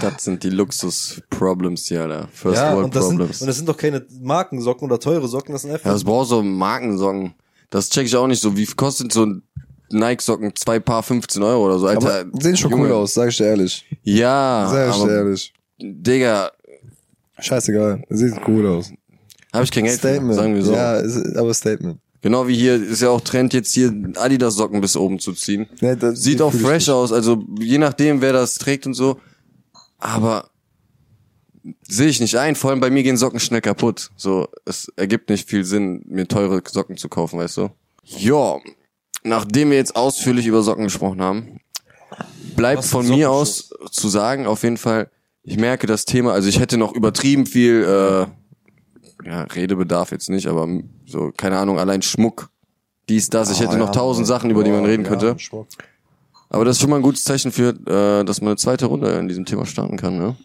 [0.01, 2.29] Das sind die Luxus-Problems hier, Alter.
[2.33, 3.41] First ja, World und das, sind, Problems.
[3.41, 5.87] und das sind doch keine Markensocken oder teure Socken, das sind einfach.
[5.87, 7.35] Ja, das braucht so Markensocken.
[7.71, 8.57] Das check ich auch nicht so.
[8.57, 9.43] Wie viel kostet so ein
[9.91, 10.55] Nike-Socken?
[10.57, 12.21] Zwei Paar 15 Euro oder so, Alter.
[12.21, 12.85] Aber sehen schon Junge.
[12.87, 13.85] cool aus, sag ich dir ehrlich.
[14.03, 15.53] Ja, Sag ich dir aber, ehrlich.
[15.81, 16.51] Digga,
[17.39, 18.05] Scheißegal.
[18.11, 18.93] Sieht cool aus.
[19.53, 20.35] habe ich kein Geld für, Statement.
[20.35, 20.73] sagen wir so.
[20.73, 21.99] Ja, ist, aber Statement.
[22.25, 25.66] Genau wie hier ist ja auch Trend jetzt hier Adidas-Socken bis oben zu ziehen.
[25.81, 29.20] Das- Sieht auch fresh aus, also je nachdem, wer das trägt und so.
[29.99, 30.49] Aber
[31.87, 32.57] sehe ich nicht ein.
[32.57, 34.11] Vor allem bei mir gehen Socken schnell kaputt.
[34.16, 37.68] So, es ergibt nicht viel Sinn, mir teure Socken zu kaufen, weißt du?
[38.05, 38.57] Ja,
[39.22, 41.61] nachdem wir jetzt ausführlich über Socken gesprochen haben,
[42.57, 45.11] bleibt Was von mir aus zu sagen, auf jeden Fall,
[45.43, 48.27] ich merke das Thema, also ich hätte noch übertrieben viel, äh,
[49.25, 50.68] ja, Redebedarf jetzt nicht, aber
[51.07, 52.51] so, keine Ahnung, allein Schmuck,
[53.09, 54.27] dies, das, ich hätte Ah, noch ja, tausend.
[54.27, 55.39] Sachen, über die man reden ja, könnte.
[55.39, 55.66] Schmuck.
[56.49, 59.11] Aber das ist schon mal ein gutes Zeichen für, äh, dass man eine zweite Runde
[59.18, 60.37] in diesem Thema starten kann, ne?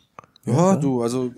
[0.45, 1.31] Ja, du, also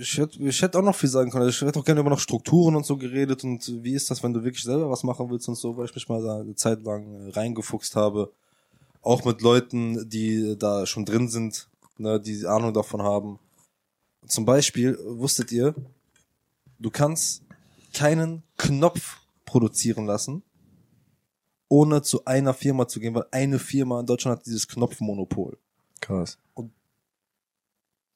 [0.00, 1.48] ich hätte ich hätte auch noch viel sagen können.
[1.48, 4.32] Ich hätte auch gerne über noch Strukturen und so geredet und wie ist das, wenn
[4.32, 6.82] du wirklich selber was machen willst und so, weil ich mich mal da eine Zeit
[6.82, 8.32] lang äh, reingefuchst habe.
[9.02, 11.68] Auch mit Leuten, die da schon drin sind,
[11.98, 13.38] ne, die Ahnung davon haben.
[14.26, 15.74] Zum Beispiel, wusstet ihr,
[16.78, 17.42] du kannst
[17.92, 20.42] keinen Knopf produzieren lassen,
[21.68, 25.58] ohne zu einer Firma zu gehen, weil eine Firma in Deutschland hat dieses Knopfmonopol.
[26.00, 26.38] Krass.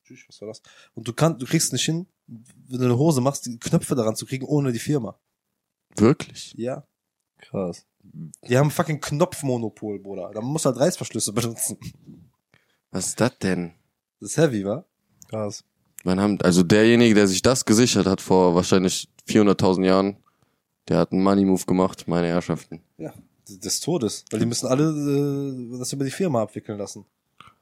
[0.04, 0.62] Tschüss, Was war das?
[0.94, 4.16] Und du kannst, du kriegst nicht hin, wenn du eine Hose machst, die Knöpfe daran
[4.16, 5.18] zu kriegen, ohne die Firma.
[5.96, 6.54] Wirklich?
[6.56, 6.84] Ja.
[7.38, 7.86] Krass.
[8.02, 10.30] Die haben fucking Knopfmonopol, Bruder.
[10.32, 11.78] Da muss halt Reißverschlüsse benutzen.
[12.90, 13.74] Was ist das denn?
[14.18, 14.84] Das ist heavy, wa?
[15.28, 15.64] Krass.
[16.04, 20.16] Man haben, also derjenige, der sich das gesichert hat vor wahrscheinlich 400.000 Jahren,
[20.88, 22.80] der hat einen Money Move gemacht, meine Herrschaften.
[22.98, 23.12] Ja.
[23.48, 24.24] Des Todes.
[24.30, 27.04] Weil die müssen alle äh, das über die Firma abwickeln lassen.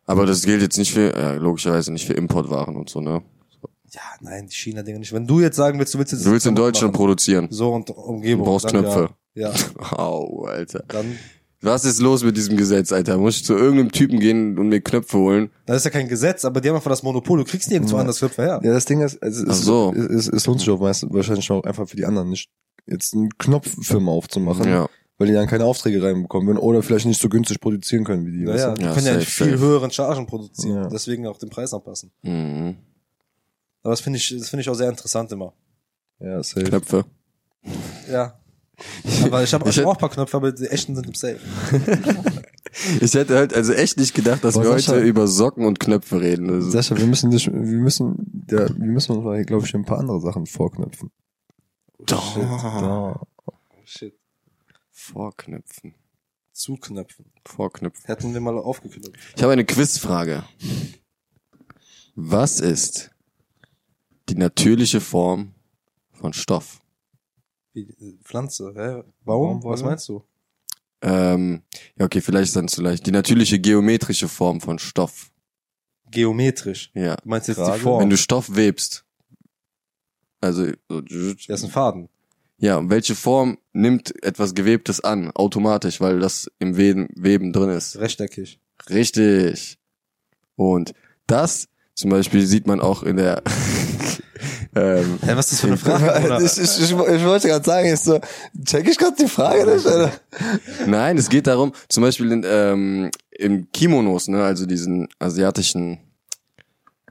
[0.04, 3.22] Aber das gilt jetzt nicht für, ja, logischerweise nicht für Importwaren und so, ne?
[3.90, 5.12] Ja, nein, die China-Dinger nicht.
[5.14, 7.48] Wenn du jetzt sagen willst, du willst jetzt Du willst in Deutschland machen, produzieren.
[7.50, 8.44] so und Umgebung.
[8.44, 9.10] Du brauchst Knöpfe.
[9.34, 9.54] Ja, ja,
[9.98, 10.84] Au, Alter.
[10.88, 11.18] dann,
[11.60, 13.18] Was ist los mit diesem Gesetz, Alter?
[13.18, 15.50] Muss ich zu irgendeinem Typen gehen und mir Knöpfe holen?
[15.66, 17.38] das ist ja kein Gesetz, aber die haben einfach das Monopol.
[17.40, 18.00] Du kriegst nirgendwo Ja.
[18.02, 18.60] anders Knöpfe her.
[18.62, 19.92] Ja, das Ding ist, also, Ach es, so.
[19.96, 22.48] es, es, es lohnt sich auch meist, wahrscheinlich auch einfach für die anderen nicht,
[22.86, 24.88] jetzt eine Knopffirma aufzumachen, Ja.
[25.18, 28.30] weil die dann keine Aufträge reinbekommen würden oder vielleicht nicht so günstig produzieren können wie
[28.32, 28.44] die.
[28.44, 28.78] Ja, weißt ja, du?
[28.78, 29.58] die Ja, können ja safe, nicht viel safe.
[29.58, 30.76] höheren Chargen produzieren.
[30.84, 30.88] Ja.
[30.88, 32.12] Deswegen auch den Preis anpassen.
[32.22, 32.76] Mhm.
[33.82, 35.52] Aber das finde ich, das finde ich auch sehr interessant immer.
[36.20, 36.62] ja safe.
[36.62, 37.04] Knöpfe.
[38.10, 38.38] Ja.
[39.24, 41.40] Aber ich habe Ich hätt- auch ein paar Knöpfe, aber die echten sind im Safe.
[43.00, 45.80] Ich hätte halt also echt nicht gedacht, dass Boah, wir Sascha- heute über Socken und
[45.80, 46.48] Knöpfe reden.
[46.50, 49.84] Also, Sascha, wir müssen dich, wir müssen, ja, wir müssen uns mal, glaube ich, ein
[49.86, 51.10] paar andere Sachen vorknüpfen.
[52.06, 52.36] Doch.
[52.36, 53.20] Ja.
[53.84, 54.14] Shit.
[54.92, 55.94] Vorknöpfen.
[56.52, 57.24] Zuknöpfen.
[57.46, 58.04] Vorknöpfen.
[58.04, 59.10] Hätten wir mal aufgeknüpft.
[59.34, 60.44] Ich habe eine Quizfrage.
[62.14, 63.10] Was ist
[64.28, 65.54] die natürliche Form
[66.12, 66.80] von Stoff?
[67.86, 69.02] Wie, äh, Pflanze, hä?
[69.24, 69.60] Baum?
[69.60, 69.74] Baumwolle?
[69.74, 70.24] Was meinst du?
[71.00, 71.62] Ähm,
[71.96, 75.30] ja, okay, vielleicht ist dann vielleicht die natürliche geometrische Form von Stoff.
[76.10, 76.90] Geometrisch.
[76.94, 77.16] Ja.
[77.16, 77.76] Du meinst jetzt Frage?
[77.78, 78.02] die Form?
[78.02, 79.04] Wenn du Stoff webst.
[80.40, 82.08] Also, so, Der ist ein Faden.
[82.58, 87.70] ja, und welche Form nimmt etwas Gewebtes an, automatisch, weil das im Weben, Weben drin
[87.70, 87.96] ist?
[87.98, 88.60] Rechteckig.
[88.88, 89.78] Richtig.
[90.56, 90.94] Und
[91.26, 93.42] das zum Beispiel sieht man auch in der,
[94.78, 96.44] ähm, Hä, was ist das für eine Frage?
[96.44, 98.20] Ich, ich, ich, ich wollte gerade sagen, ich so,
[98.64, 100.12] check ich gerade die Frage nicht, Alter.
[100.86, 105.98] Nein, es geht darum, zum Beispiel in, ähm, im Kimonos, ne, also diesen asiatischen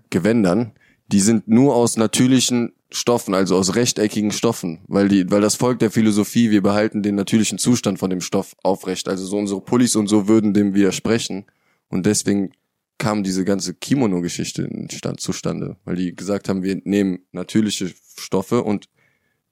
[0.09, 0.73] Gewändern,
[1.07, 5.81] die sind nur aus natürlichen Stoffen, also aus rechteckigen Stoffen, weil die, weil das folgt
[5.81, 9.09] der Philosophie, wir behalten den natürlichen Zustand von dem Stoff aufrecht.
[9.09, 11.45] Also so unsere Pullis und so würden dem widersprechen.
[11.89, 12.51] Und deswegen
[12.97, 14.69] kam diese ganze Kimono-Geschichte
[15.17, 18.89] zustande, weil die gesagt haben, wir nehmen natürliche Stoffe und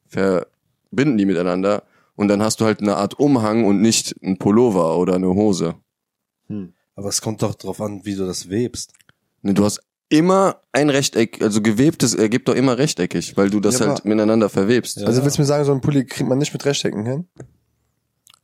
[0.08, 1.84] verbinden die miteinander
[2.16, 5.76] und dann hast du halt eine Art Umhang und nicht ein Pullover oder eine Hose.
[6.96, 8.94] Aber es kommt doch drauf an, wie du das webst.
[9.42, 13.80] Ne, du hast immer ein Rechteck, also gewebtes ergibt doch immer rechteckig, weil du das
[13.80, 14.98] Ja, halt miteinander verwebst.
[14.98, 15.08] Ja.
[15.08, 17.28] Also willst du mir sagen, so ein Pulli kriegt man nicht mit Rechtecken hin?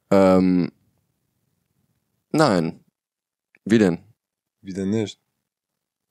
[0.10, 0.72] Ähm,
[2.32, 2.84] nein.
[3.64, 4.00] Wie denn?
[4.62, 5.20] Wie denn nicht?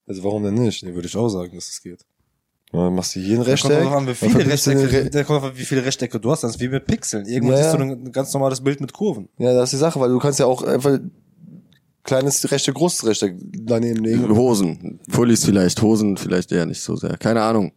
[0.07, 0.83] Also warum denn nicht?
[0.85, 2.05] Nee, würde ich auch sagen, dass es geht.
[2.73, 3.83] Ja, machst du jeden Da kommt Rechteck?
[3.83, 6.43] drauf an, wie dann viele Rechtecke, Re- da kommt an, wie viele Rechtecke du hast.
[6.45, 7.27] Das ist wie mit Pixeln.
[7.27, 7.85] Irgendwann Ja, siehst ja.
[7.85, 9.29] du ein ganz normales Bild mit Kurven.
[9.39, 10.99] Ja, das ist die Sache, weil du kannst ja auch einfach
[12.05, 14.29] kleines Rechteck, großes Rechteck daneben legen.
[14.37, 15.01] Hosen.
[15.11, 17.17] Pullis vielleicht, Hosen vielleicht eher nicht so sehr.
[17.19, 17.73] Keine Ahnung.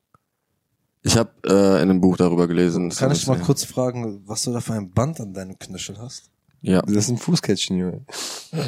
[1.02, 1.50] Ich habe äh,
[1.84, 2.90] in einem Buch darüber gelesen.
[2.90, 5.98] Kann ich das- mal kurz fragen, was du da für ein Band an deinem Knöchel
[6.00, 6.30] hast?
[6.62, 8.06] Ja, Das ist ein Fußkettchen, Junge.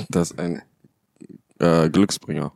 [0.10, 0.62] das ist ein
[1.60, 2.51] äh, Glücksbringer.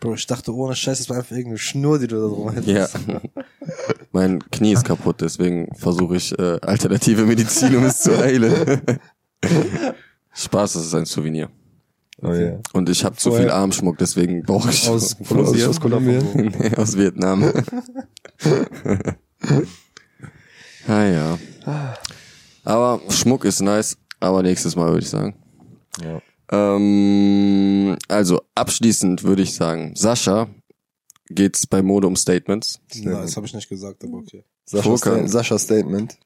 [0.00, 2.98] Bro, ich dachte, ohne Scheiß, das war einfach irgendeine Schnur, die du da drum hättest.
[3.08, 3.20] Ja.
[4.12, 8.80] mein Knie ist kaputt, deswegen versuche ich äh, alternative Medizin, um es zu heilen.
[10.32, 11.50] Spaß, das ist ein Souvenir.
[12.22, 12.58] Oh ja.
[12.72, 15.68] Und ich habe zu viel Armschmuck, deswegen brauche ich Aus Aus, Kolumbien.
[15.68, 16.54] aus Kolumbien.
[16.58, 17.44] nee, aus Vietnam.
[20.86, 21.38] ah ja.
[22.64, 25.34] Aber Schmuck ist nice, aber nächstes Mal würde ich sagen.
[26.02, 26.20] Ja.
[26.50, 30.48] Ähm, also abschließend würde ich sagen, Sascha
[31.28, 32.80] geht's bei Mode um Statements.
[33.02, 34.44] Na, das habe ich nicht gesagt, aber okay.
[34.64, 35.18] Sascha, Furka.
[35.18, 36.18] Sta Sascha Statement.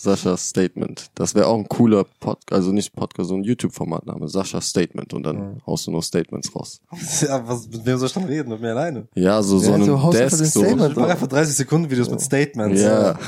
[0.00, 1.10] Saschas Statement.
[1.14, 4.28] Das wäre auch ein cooler Podcast, also nicht Podcast, so ein YouTube-Formatname.
[4.28, 6.80] Sascha Statement und dann haust du nur Statements raus.
[7.20, 8.48] Ja, was, mit wem soll ich dann reden?
[8.48, 9.08] Mit mir alleine?
[9.14, 10.64] Ja, so, so Ja, einem du haust einfach Desk, den so.
[10.64, 12.80] Statement Ich mache einfach 30 Sekunden Videos mit Statements.
[12.80, 13.18] Ja.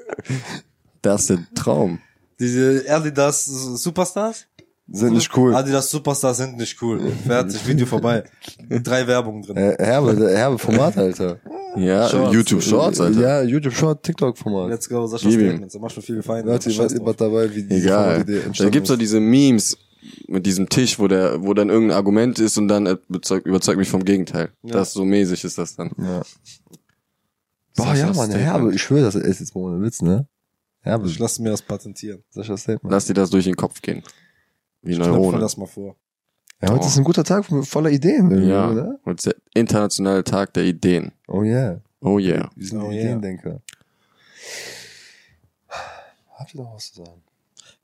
[1.02, 2.00] das ist der Traum.
[2.40, 4.46] Diese Adidas Superstars?
[4.88, 5.54] Sind nicht cool.
[5.54, 7.00] Adidas Superstars sind nicht cool.
[7.26, 8.22] Fertig, Video vorbei.
[8.68, 9.56] Drei Werbungen drin.
[9.56, 11.40] Äh, herbe, herbe Format, Alter.
[11.76, 12.32] Ja, Shorts.
[12.34, 13.20] YouTube Shorts, Alter.
[13.20, 14.70] Ja, YouTube Short, TikTok Format.
[14.70, 15.28] Let's go, Sascha.
[15.28, 15.74] Statements.
[15.74, 16.50] Da machst du viel Feinde.
[16.52, 18.24] Leute, ihr wart immer dabei, wie die Egal.
[18.24, 19.76] Formatidee Da gibt's doch diese Memes
[20.28, 23.88] mit diesem Tisch, wo der, wo dann irgendein Argument ist und dann überzeugt, überzeugt mich
[23.88, 24.50] vom Gegenteil.
[24.62, 24.74] Ja.
[24.74, 25.90] Das so mäßig ist das dann.
[25.98, 26.22] Ja.
[27.76, 28.40] Boah, Sascha ja, Mann, Statement.
[28.40, 28.74] herbe.
[28.74, 30.28] Ich schwöre, das ist jetzt mal ohne Witz, ne?
[30.84, 32.22] Aber Ich lasse mir das patentieren.
[32.32, 32.82] das Statement.
[32.88, 34.04] Lass dir das durch den Kopf gehen.
[34.86, 35.96] Wie Ich das mal vor.
[36.62, 38.98] Ja, heute ist ein guter Tag voller Ideen, Ja, oder?
[39.04, 41.12] heute ist der internationale Tag der Ideen.
[41.28, 41.80] Oh yeah.
[42.00, 42.50] Oh yeah.
[42.54, 43.02] Wir sind Oh yeah.
[43.02, 43.60] Ideendenker.
[46.38, 47.22] Habt ihr noch was zu sagen?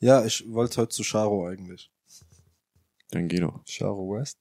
[0.01, 1.91] Ja, ich wollte heute zu Charo eigentlich.
[3.11, 3.61] Dann geh doch.
[3.67, 4.39] Charo West?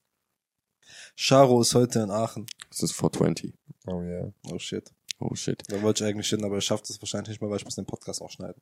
[1.15, 2.45] Charo ist heute in Aachen.
[2.69, 3.53] Das ist 420.
[3.87, 4.31] Oh yeah.
[4.51, 4.91] Oh shit.
[5.19, 5.61] Oh shit.
[5.67, 7.75] Da wollte ich eigentlich hin, aber ich schaffe das wahrscheinlich nicht mehr, weil ich muss
[7.75, 8.61] den Podcast auch schneiden.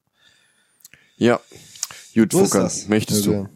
[1.17, 1.39] Ja.
[2.15, 2.63] Gut, So ist Fucker.
[2.63, 2.87] das.
[2.87, 3.41] Möchtest du?
[3.41, 3.49] Okay.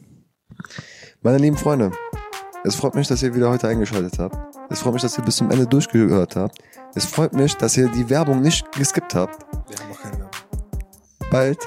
[1.22, 1.92] Meine lieben Freunde,
[2.64, 4.38] es freut mich, dass ihr wieder heute eingeschaltet habt.
[4.70, 6.60] Es freut mich, dass ihr bis zum Ende durchgehört habt.
[6.96, 9.46] Es freut mich, dass ihr die Werbung nicht geskippt habt.
[9.70, 10.32] Wir haben noch keine Werbung.
[11.30, 11.60] Bald,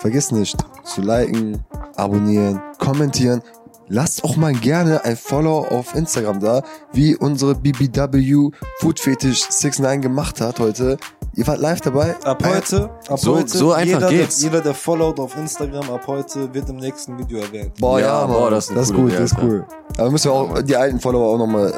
[0.00, 1.64] vergiss nicht zu liken,
[1.96, 3.42] abonnieren, kommentieren.
[3.88, 6.62] Lasst auch mal gerne ein Follow auf Instagram da,
[6.92, 10.96] wie unsere BBW Food Fetish 69 gemacht hat heute.
[11.36, 12.16] Ihr wart live dabei.
[12.24, 14.38] Ab heute, ab So- heute, so einfach jeder, geht's.
[14.40, 17.74] Der, jeder, der followt auf Instagram, ab heute wird im nächsten Video erwähnt.
[17.78, 18.36] Boah, ja, Ja, Mann.
[18.36, 19.64] boah, das ist das ist gut, Idee, das ist cool.
[19.98, 21.72] Aber müssen wir auch die alten Follower auch nochmal,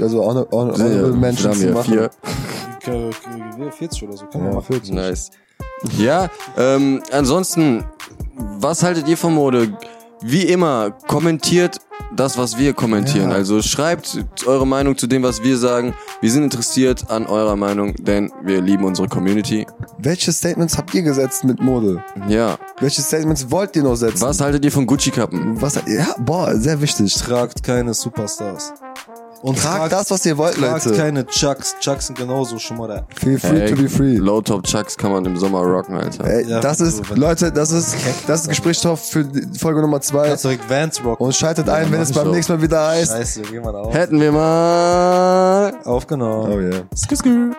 [0.00, 1.92] also auch noch, auch noch Ja, Menschen wir haben hier machen.
[1.94, 2.10] vier.
[2.80, 4.66] K- k- 40 oder so, kann man Ja, machen.
[4.66, 4.92] 40.
[4.94, 5.30] Nice.
[5.96, 6.28] Ja,
[6.58, 7.84] ähm, ansonsten,
[8.36, 9.72] was haltet ihr von Mode?
[10.20, 11.78] Wie immer, kommentiert
[12.14, 13.30] das, was wir kommentieren.
[13.30, 13.36] Ja.
[13.36, 15.94] Also schreibt eure Meinung zu dem, was wir sagen.
[16.20, 19.66] Wir sind interessiert an eurer Meinung, denn wir lieben unsere Community.
[19.98, 22.02] Welche Statements habt ihr gesetzt mit Mode?
[22.28, 22.58] Ja.
[22.80, 24.20] Welche Statements wollt ihr noch setzen?
[24.22, 25.60] Was haltet ihr von Gucci-Kappen?
[25.60, 25.74] Was?
[25.86, 27.14] Ja, boah, sehr wichtig.
[27.14, 28.72] Tragt keine Superstars.
[29.40, 30.96] Und Tragt das, was ihr wollt, tragt Leute.
[30.96, 31.76] keine Chucks.
[31.80, 33.02] Chucks sind genauso schon mal da.
[33.16, 34.16] Feel free Ey, to be free.
[34.16, 36.24] Low-Top Chucks kann man im Sommer rocken, Alter.
[36.24, 37.94] Ey, Ja, das ist, wenn- Leute, das ist,
[38.26, 40.28] das ist Gesprächsstoff für die Folge Nummer zwei.
[40.28, 41.24] Kannst direkt Vans rocken.
[41.24, 43.12] Und schaltet ein, wenn es beim nächsten Mal wieder heißt.
[43.12, 43.94] Scheiße, geh mal auf.
[43.94, 45.72] Hätten wir mal...
[45.84, 46.52] Aufgenommen.
[46.52, 46.82] Oh yeah.
[46.96, 47.50] Skü, skü.